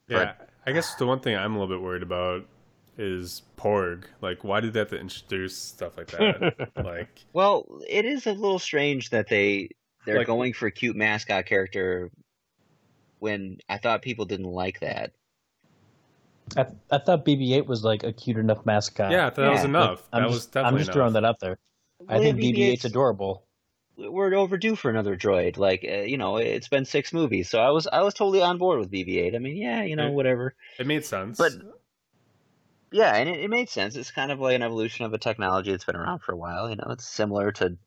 [0.07, 0.33] Yeah,
[0.65, 2.45] I guess the one thing I'm a little bit worried about
[3.01, 4.03] is Porg.
[4.21, 6.69] Like, why did they have to introduce stuff like that?
[6.85, 9.69] like, well, it is a little strange that they
[10.05, 12.11] they're Like- going for a cute mascot character
[13.19, 15.11] when I thought people didn't like that.
[16.57, 19.11] I, I thought BB-8 was like a cute enough mascot.
[19.11, 20.07] yeah, I thought that was enough.
[20.11, 20.93] I'm that just, was definitely I'm just enough.
[20.95, 21.57] throwing that up there.
[22.09, 23.45] I think BB-8's BB-8's adorable.
[23.97, 25.57] we're overdue for another droid.
[25.57, 28.57] Like, uh, you know, it's been six movies, so I was I was totally on
[28.57, 29.35] board with BB-8.
[29.35, 30.55] I mean, yeah, you know, It- whatever.
[30.79, 31.37] It made sense.
[31.37, 31.53] But-
[32.91, 33.95] Yeah, and it, it made sense.
[33.95, 36.69] It's kind of like an evolution of a technology that's been around for a while.
[36.69, 37.77] You know, it's similar to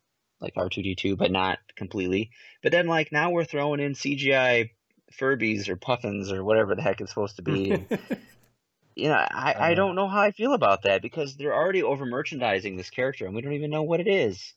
[0.40, 2.30] like R2D2, but not completely.
[2.62, 4.70] But then, like, now we're throwing in CGI
[5.12, 7.72] Furbies or Puffins or whatever the heck it's supposed to be.
[7.72, 7.86] And,
[8.94, 9.74] you know, I, I Uh.
[9.74, 13.34] don't know how I feel about that because they're already over merchandising this character and
[13.34, 14.54] we don't even know what it is.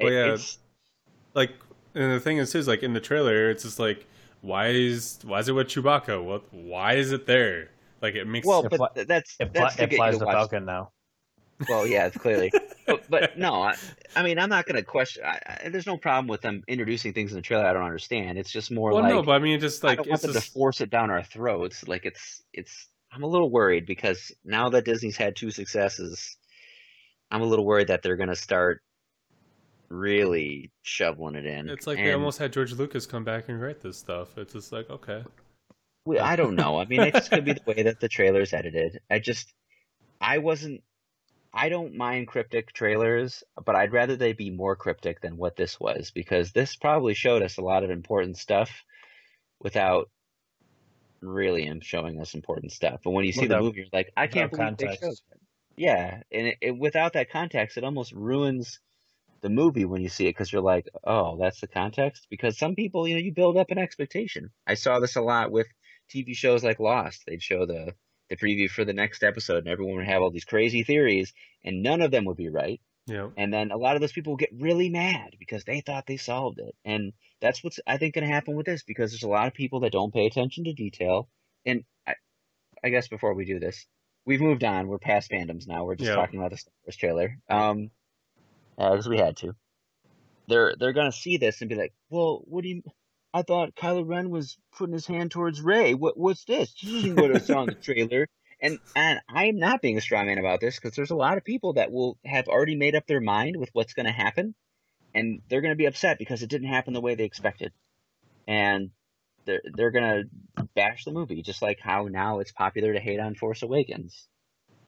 [0.00, 0.58] Well, It- yeah, it's,
[1.34, 1.52] like,
[1.94, 4.06] and the thing is, too, is like in the trailer, it's just like,
[4.42, 6.22] why is why is it with Chewbacca?
[6.24, 6.52] What?
[6.52, 7.70] Why is it there?
[8.00, 10.18] Like, it makes well, It but that's It, that's fly, to it get flies you
[10.18, 10.34] to the watch.
[10.34, 10.92] Falcon now.
[11.68, 12.52] Well, yeah, it's clearly,
[12.86, 13.74] but, but no, I,
[14.14, 15.24] I mean, I'm not going to question.
[15.24, 18.38] I, I, there's no problem with them introducing things in the trailer I don't understand.
[18.38, 20.22] It's just more well, like no, but I mean, just I like don't want it's
[20.22, 21.88] them just to force it down our throats.
[21.88, 22.86] Like it's it's.
[23.10, 26.36] I'm a little worried because now that Disney's had two successes,
[27.32, 28.80] I'm a little worried that they're going to start
[29.88, 31.68] really shoveling it in.
[31.68, 34.36] it's like and they almost had George Lucas come back and write this stuff.
[34.38, 35.24] It's just like okay,
[36.08, 36.80] we, I don't know.
[36.80, 38.98] I mean, it just could be the way that the trailer's edited.
[39.10, 39.52] I just,
[40.20, 40.82] I wasn't.
[41.52, 45.78] I don't mind cryptic trailers, but I'd rather they be more cryptic than what this
[45.78, 48.70] was because this probably showed us a lot of important stuff
[49.60, 50.10] without
[51.20, 53.00] really showing us important stuff.
[53.04, 55.22] But when you see the movie, you're like, I can't without believe they showed context.
[55.30, 55.38] that.
[55.76, 58.80] Yeah, and it, it, without that context, it almost ruins
[59.40, 62.26] the movie when you see it because you're like, oh, that's the context.
[62.30, 64.50] Because some people, you know, you build up an expectation.
[64.66, 65.66] I saw this a lot with
[66.08, 67.24] TV shows like Lost.
[67.26, 67.94] They'd show the
[68.28, 71.32] the preview for the next episode, and everyone would have all these crazy theories,
[71.64, 72.80] and none of them would be right.
[73.08, 76.06] know, And then a lot of those people would get really mad because they thought
[76.06, 76.74] they solved it.
[76.84, 79.54] And that's what's I think going to happen with this because there's a lot of
[79.54, 81.30] people that don't pay attention to detail.
[81.64, 82.14] And I,
[82.84, 83.86] I guess before we do this,
[84.26, 84.88] we've moved on.
[84.88, 85.84] We're past fandoms now.
[85.84, 86.16] We're just Yeah.
[86.16, 87.38] talking about the Star Wars trailer.
[87.48, 87.90] Um,
[88.76, 89.54] because we had to.
[90.48, 92.82] They're they're gonna see this and be like, well, what do you?
[93.34, 95.94] I thought Kylo Ren was putting his hand towards Rey.
[95.94, 96.72] What what's this?
[96.72, 98.28] This isn't what I saw in the trailer.
[98.60, 101.44] And and I'm not being a straw man about this because there's a lot of
[101.44, 104.54] people that will have already made up their mind with what's going to happen,
[105.14, 107.72] and they're going to be upset because it didn't happen the way they expected,
[108.48, 108.90] and
[109.46, 113.20] they're they're going to bash the movie just like how now it's popular to hate
[113.20, 114.26] on Force Awakens,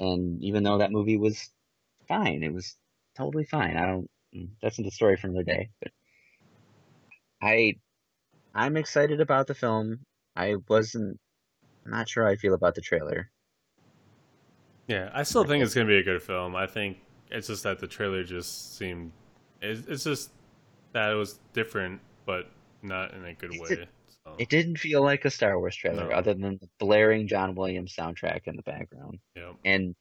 [0.00, 1.48] and even though that movie was
[2.08, 2.76] fine, it was
[3.16, 3.76] totally fine.
[3.76, 4.10] I don't.
[4.34, 5.92] Mm, that's the story for another day, but
[7.40, 7.76] I
[8.54, 10.00] I'm excited about the film.
[10.36, 11.18] I wasn't.
[11.84, 13.30] I'm not sure how I feel about the trailer.
[14.86, 15.10] yeah.
[15.14, 16.54] I still think it's gonna be a good film.
[16.56, 16.98] I think
[17.30, 19.12] it's just that the trailer just seemed.
[19.62, 20.30] It's, it's just
[20.92, 22.50] that it was different, but
[22.82, 23.88] not in a good It's way.
[24.24, 26.14] so, It didn't feel like a Star Wars trailer, No.
[26.14, 29.52] other than the blaring John Williams soundtrack in the background, yeah.
[29.64, 29.94] and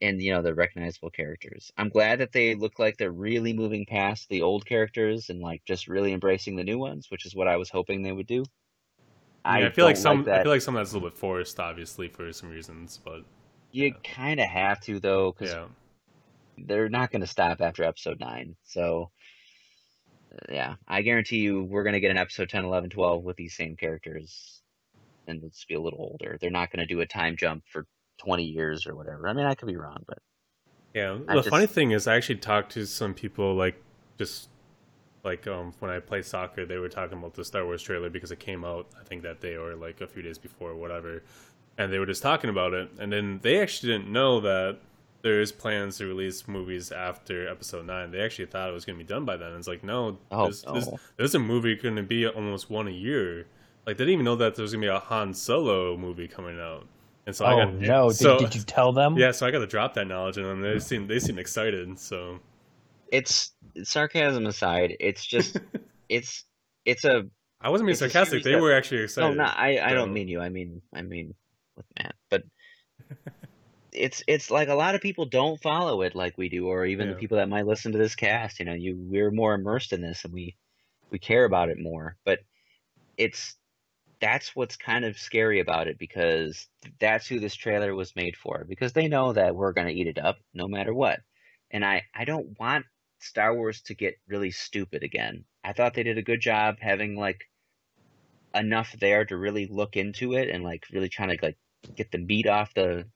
[0.00, 1.72] and you know the recognizable characters.
[1.76, 5.62] I'm glad that they look like they're really moving past the old characters and like
[5.64, 8.44] just really embracing the new ones, which is what I was hoping they would do.
[9.44, 10.24] I, I feel like some.
[10.24, 10.40] that.
[10.40, 12.98] I feel like some that's a little bit forced, obviously, for some reasons.
[13.02, 13.24] But
[13.72, 15.66] you kind of have to though, because yeah,
[16.66, 19.10] they're not going to stop after episode 9 so
[20.32, 23.36] uh, yeah i guarantee you we're going to get an episode 10 11 12 with
[23.36, 24.62] these same characters
[25.26, 27.86] and let's be a little older they're not going to do a time jump for
[28.24, 30.18] 20 years or whatever i mean i could be wrong but
[30.94, 31.18] yeah.
[31.28, 33.80] I the just- funny thing is, I actually talked to some people like
[34.18, 34.48] just
[35.22, 38.32] like um when I played soccer, they were talking about the Star Wars trailer because
[38.32, 38.88] it came out.
[39.00, 41.22] I think that day or like a few days before, or whatever.
[41.78, 44.78] And they were just talking about it, and then they actually didn't know that
[45.22, 48.10] there's plans to release movies after Episode Nine.
[48.10, 49.52] They actually thought it was going to be done by then.
[49.52, 50.98] It's like no, Oh, there's, there's, no.
[51.18, 53.46] there's a movie going to be almost one a year.
[53.86, 56.26] Like they didn't even know that there was going to be a Han Solo movie
[56.26, 56.88] coming out.
[57.26, 58.08] And so I oh got no!
[58.08, 59.16] Did, so- did you tell them?
[59.16, 60.60] yeah, so I got to drop that knowledge on them.
[60.62, 61.98] They seem they seem excited.
[61.98, 62.40] So
[63.12, 63.52] it's
[63.82, 65.56] sarcasm aside it's just
[66.08, 66.44] it's
[66.84, 67.24] it's a
[67.60, 68.42] I wasn't being sarcastic.
[68.44, 69.36] They that- were actually excited.
[69.36, 71.34] no i i So- don't mean you i mean i mean
[71.76, 72.44] with matt but
[73.92, 77.08] it's it's like a lot of people don't follow it like we do or even
[77.08, 80.00] the people that might listen to this cast you know you we're more immersed in
[80.00, 80.54] this and we
[81.10, 82.38] we care about it more but
[83.16, 83.56] it's
[84.20, 86.68] that's what's kind of scary about it because
[86.98, 90.06] that's who this trailer was made for because they know that we're going to eat
[90.06, 91.20] it up no matter what.
[91.70, 92.86] And I I don't want
[93.20, 95.44] Star Wars to get really stupid again.
[95.64, 97.48] I thought they did a good job having like
[98.54, 101.58] enough there to really look into it and like really trying to like
[101.96, 103.06] get the meat off the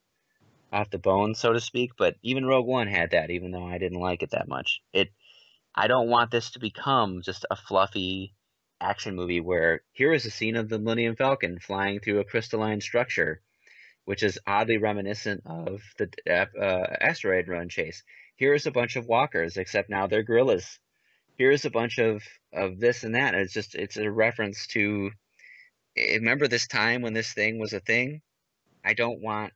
[0.73, 1.93] off the bone, so to speak.
[1.99, 4.81] But even Rogue One had that, even though I didn't like it that much.
[4.93, 5.11] It
[5.75, 8.35] I don't want this to become just a fluffy
[8.85, 12.81] action movie where here is a scene of the Millennium Falcon flying through a crystalline
[12.81, 13.41] structure,
[14.05, 18.03] which is oddly reminiscent of the uh, asteroid run chase.
[18.37, 20.79] Here's a bunch of walkers, except now they're gorillas.
[21.37, 22.23] Here's a bunch of
[22.53, 23.35] of this and that.
[23.35, 25.11] It's just it's a reference to
[25.97, 28.21] remember this time when this thing was a thing.
[28.85, 29.53] I don't want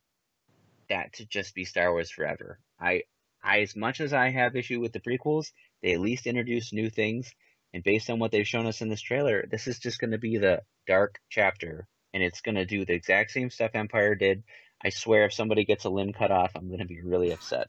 [0.88, 2.58] that to just be Star Wars forever.
[2.80, 3.02] I
[3.42, 5.52] I as much as I have issue with the prequels,
[5.82, 7.30] they at least introduce new things
[7.74, 10.18] and based on what they've shown us in this trailer, this is just going to
[10.18, 14.42] be the dark chapter, and it's going to do the exact same stuff Empire did.
[14.82, 17.68] I swear, if somebody gets a limb cut off, I'm going to be really upset.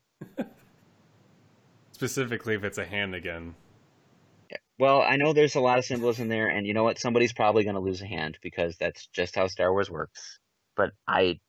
[1.91, 3.55] Specifically, if it's a hand again.
[4.49, 4.57] Yeah.
[4.77, 6.99] Well, I know there's a lot of symbolism there, and you know what?
[6.99, 10.39] Somebody's probably going to lose a hand because that's just how Star Wars works.
[10.77, 11.39] But I,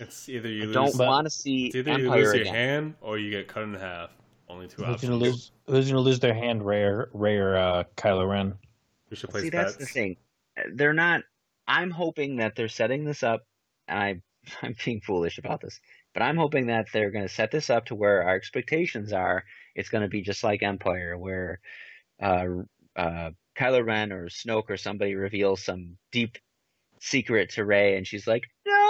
[0.00, 2.42] it's either you I lose, don't want to see it's either Empire you lose your
[2.42, 2.54] again.
[2.54, 4.10] hand or you get cut in half.
[4.54, 5.10] Only two Who's options.
[5.10, 5.52] gonna lose?
[5.66, 6.64] Who's gonna lose their hand?
[6.64, 8.54] Rey or, Rey or uh, Kylo Ren?
[9.10, 10.16] We should place See, that's the thing.
[10.72, 11.22] They're not.
[11.66, 13.46] I'm hoping that they're setting this up,
[13.88, 14.22] and I,
[14.62, 15.80] I'm being foolish about this,
[16.12, 19.44] but I'm hoping that they're going to set this up to where our expectations are.
[19.74, 21.58] It's going to be just like Empire, where
[22.22, 22.46] uh,
[22.94, 26.38] uh, Kylo Ren or Snoke or somebody reveals some deep
[27.00, 28.83] secret to Rey, and she's like, "No,"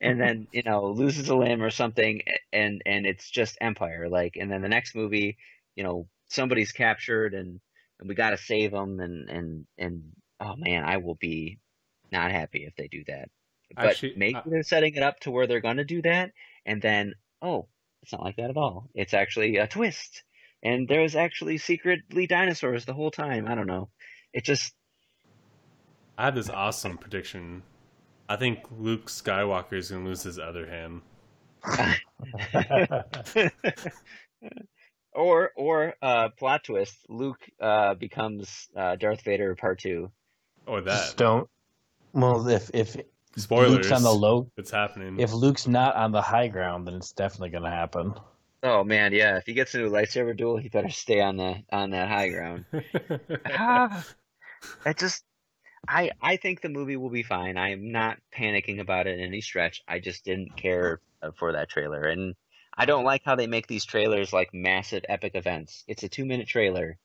[0.00, 2.22] and then you know loses a limb or something,
[2.52, 4.08] and and it's just Empire.
[4.08, 5.36] Like, and then the next movie,
[5.76, 7.60] you know, somebody's captured and
[7.98, 10.02] and we got to save them and and and
[10.40, 11.58] oh man i will be
[12.12, 13.28] not happy if they do that
[13.76, 16.30] but Actually, maybe I- they're setting it up to where they're going to do that
[16.64, 17.68] and then oh
[18.02, 20.22] it's not like that at all it's actually a twist
[20.62, 23.88] and there's actually secretly dinosaurs the whole time i don't know
[24.32, 24.72] it just
[26.16, 27.62] I have this awesome prediction.
[28.28, 31.02] I think Luke Skywalker is going to lose his other hand.
[35.12, 40.10] or or uh plot twist luke uh becomes uh darth vader part two
[40.66, 40.90] Or that.
[40.96, 41.48] Just don't.
[42.12, 42.96] Well, if if
[43.36, 43.70] Spoilers.
[43.70, 45.20] Luke's on the low, It's happening.
[45.20, 48.14] if Luke's not on the high ground, then it's definitely gonna happen.
[48.62, 51.62] oh man yeah if he gets into a lightsaber duel he better stay on the
[51.72, 52.64] on that high ground
[53.46, 54.04] Ah,
[54.84, 55.24] I just,
[55.86, 57.56] I I think the movie will be fine.
[57.56, 59.82] I am not panicking about it in any stretch.
[59.86, 61.00] I just didn't care
[61.36, 62.34] for that trailer, and
[62.76, 65.84] I don't like how they make these trailers like massive epic events.
[65.86, 66.98] It's a two minute trailer.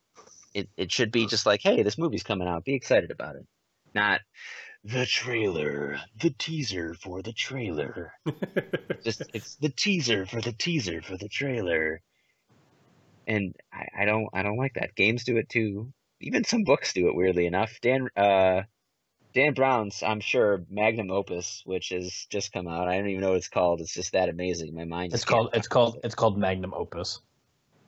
[0.53, 2.65] It it should be just like, hey, this movie's coming out.
[2.65, 3.45] Be excited about it.
[3.93, 4.21] Not
[4.83, 8.13] the trailer, the teaser for the trailer.
[9.03, 12.01] Just it's the teaser for the teaser for the trailer.
[13.25, 14.95] And I, I don't I don't like that.
[14.95, 15.93] Games do it too
[16.23, 17.79] even some books do it weirdly enough.
[17.81, 18.63] Dan uh
[19.33, 22.87] Dan Brown's, I'm sure, magnum opus, which has just come out.
[22.87, 23.81] I don't even know what it's called.
[23.81, 24.75] It's just that amazing.
[24.75, 25.13] My mind.
[25.13, 27.19] It's called it's called it's called Magnum Opus.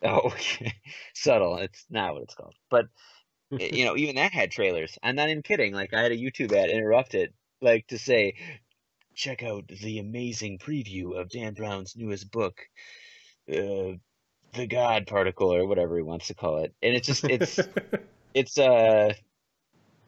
[0.03, 0.73] Oh, okay.
[1.13, 1.57] subtle.
[1.57, 2.55] It's not what it's called.
[2.69, 2.87] But
[3.51, 4.97] you know, even that had trailers.
[5.03, 5.73] I'm not even kidding.
[5.73, 8.35] Like I had a YouTube ad interrupt it, like to say,
[9.13, 12.59] check out the amazing preview of Dan Brown's newest book,
[13.49, 13.93] uh,
[14.53, 16.73] the God Particle, or whatever he wants to call it.
[16.81, 17.59] And it's just it's
[18.35, 19.11] it's uh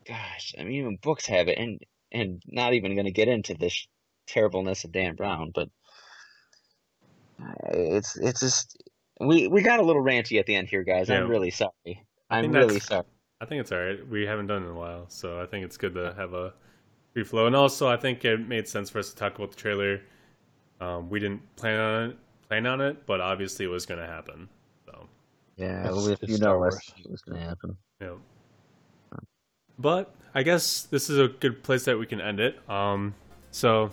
[0.05, 1.80] gosh i mean even books have it and
[2.11, 3.88] and not even going to get into this
[4.28, 5.69] terribleness of dan brown but
[7.41, 8.84] uh, it's it's just
[9.19, 11.21] we we got a little ranty at the end here guys Yeah.
[11.21, 13.05] i'm really sorry i'm really sorry
[13.39, 14.07] I think it's all right.
[14.07, 16.53] We haven't done it in a while, so I think it's good to have a
[17.13, 17.45] free flow.
[17.45, 20.01] And also, I think it made sense for us to talk about the trailer.
[20.82, 22.17] Um, we didn't plan on it,
[22.47, 24.49] plan on it, but obviously it was going to happen.
[25.58, 26.74] Yeah well, if you know it
[27.10, 28.14] was going to happen yeah.
[29.80, 32.58] But I guess this is a good place that we can end it.
[32.70, 33.16] Um,
[33.51, 33.91] so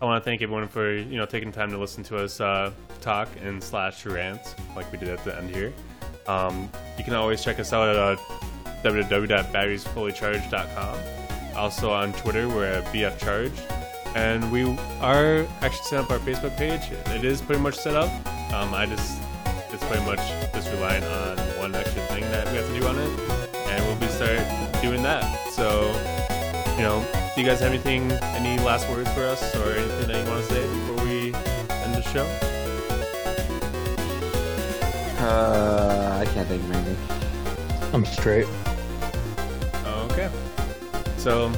[0.00, 2.70] I want to thank everyone for you know taking time to listen to us uh,
[3.00, 5.72] talk and slash rant like we did at the end here.
[6.26, 6.68] Um,
[6.98, 8.16] you can always check us out at uh,
[8.82, 10.98] www.batteriesfullycharged.com.
[11.56, 13.58] Also on Twitter, we're at bfcharged,
[14.14, 14.64] and we
[15.00, 16.82] are actually set up our Facebook page.
[17.14, 18.10] It is pretty much set up.
[18.52, 19.18] Um, I just
[19.72, 20.20] it's pretty much
[20.76, 23.10] just relying on one extra thing that we have to do on it,
[23.68, 24.40] and we'll be start
[24.82, 25.24] doing that.
[25.50, 25.86] So,
[26.76, 27.04] you know,
[27.34, 30.46] do you guys have anything, any last words for us, or anything that you want
[30.46, 31.34] to say before we
[31.70, 32.26] end the show?
[35.18, 36.96] uh i can't think of anything
[37.94, 38.46] I'm straight.
[39.86, 40.30] Okay.
[41.16, 41.50] So,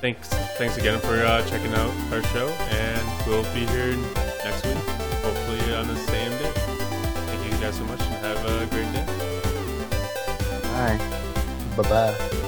[0.00, 0.28] thanks
[0.58, 3.96] thanks again for uh, checking out our show, and we'll be here
[4.44, 4.76] next week,
[5.22, 6.52] hopefully on the same day.
[6.54, 8.00] Thank you guys so much,
[11.76, 12.47] Bye bye.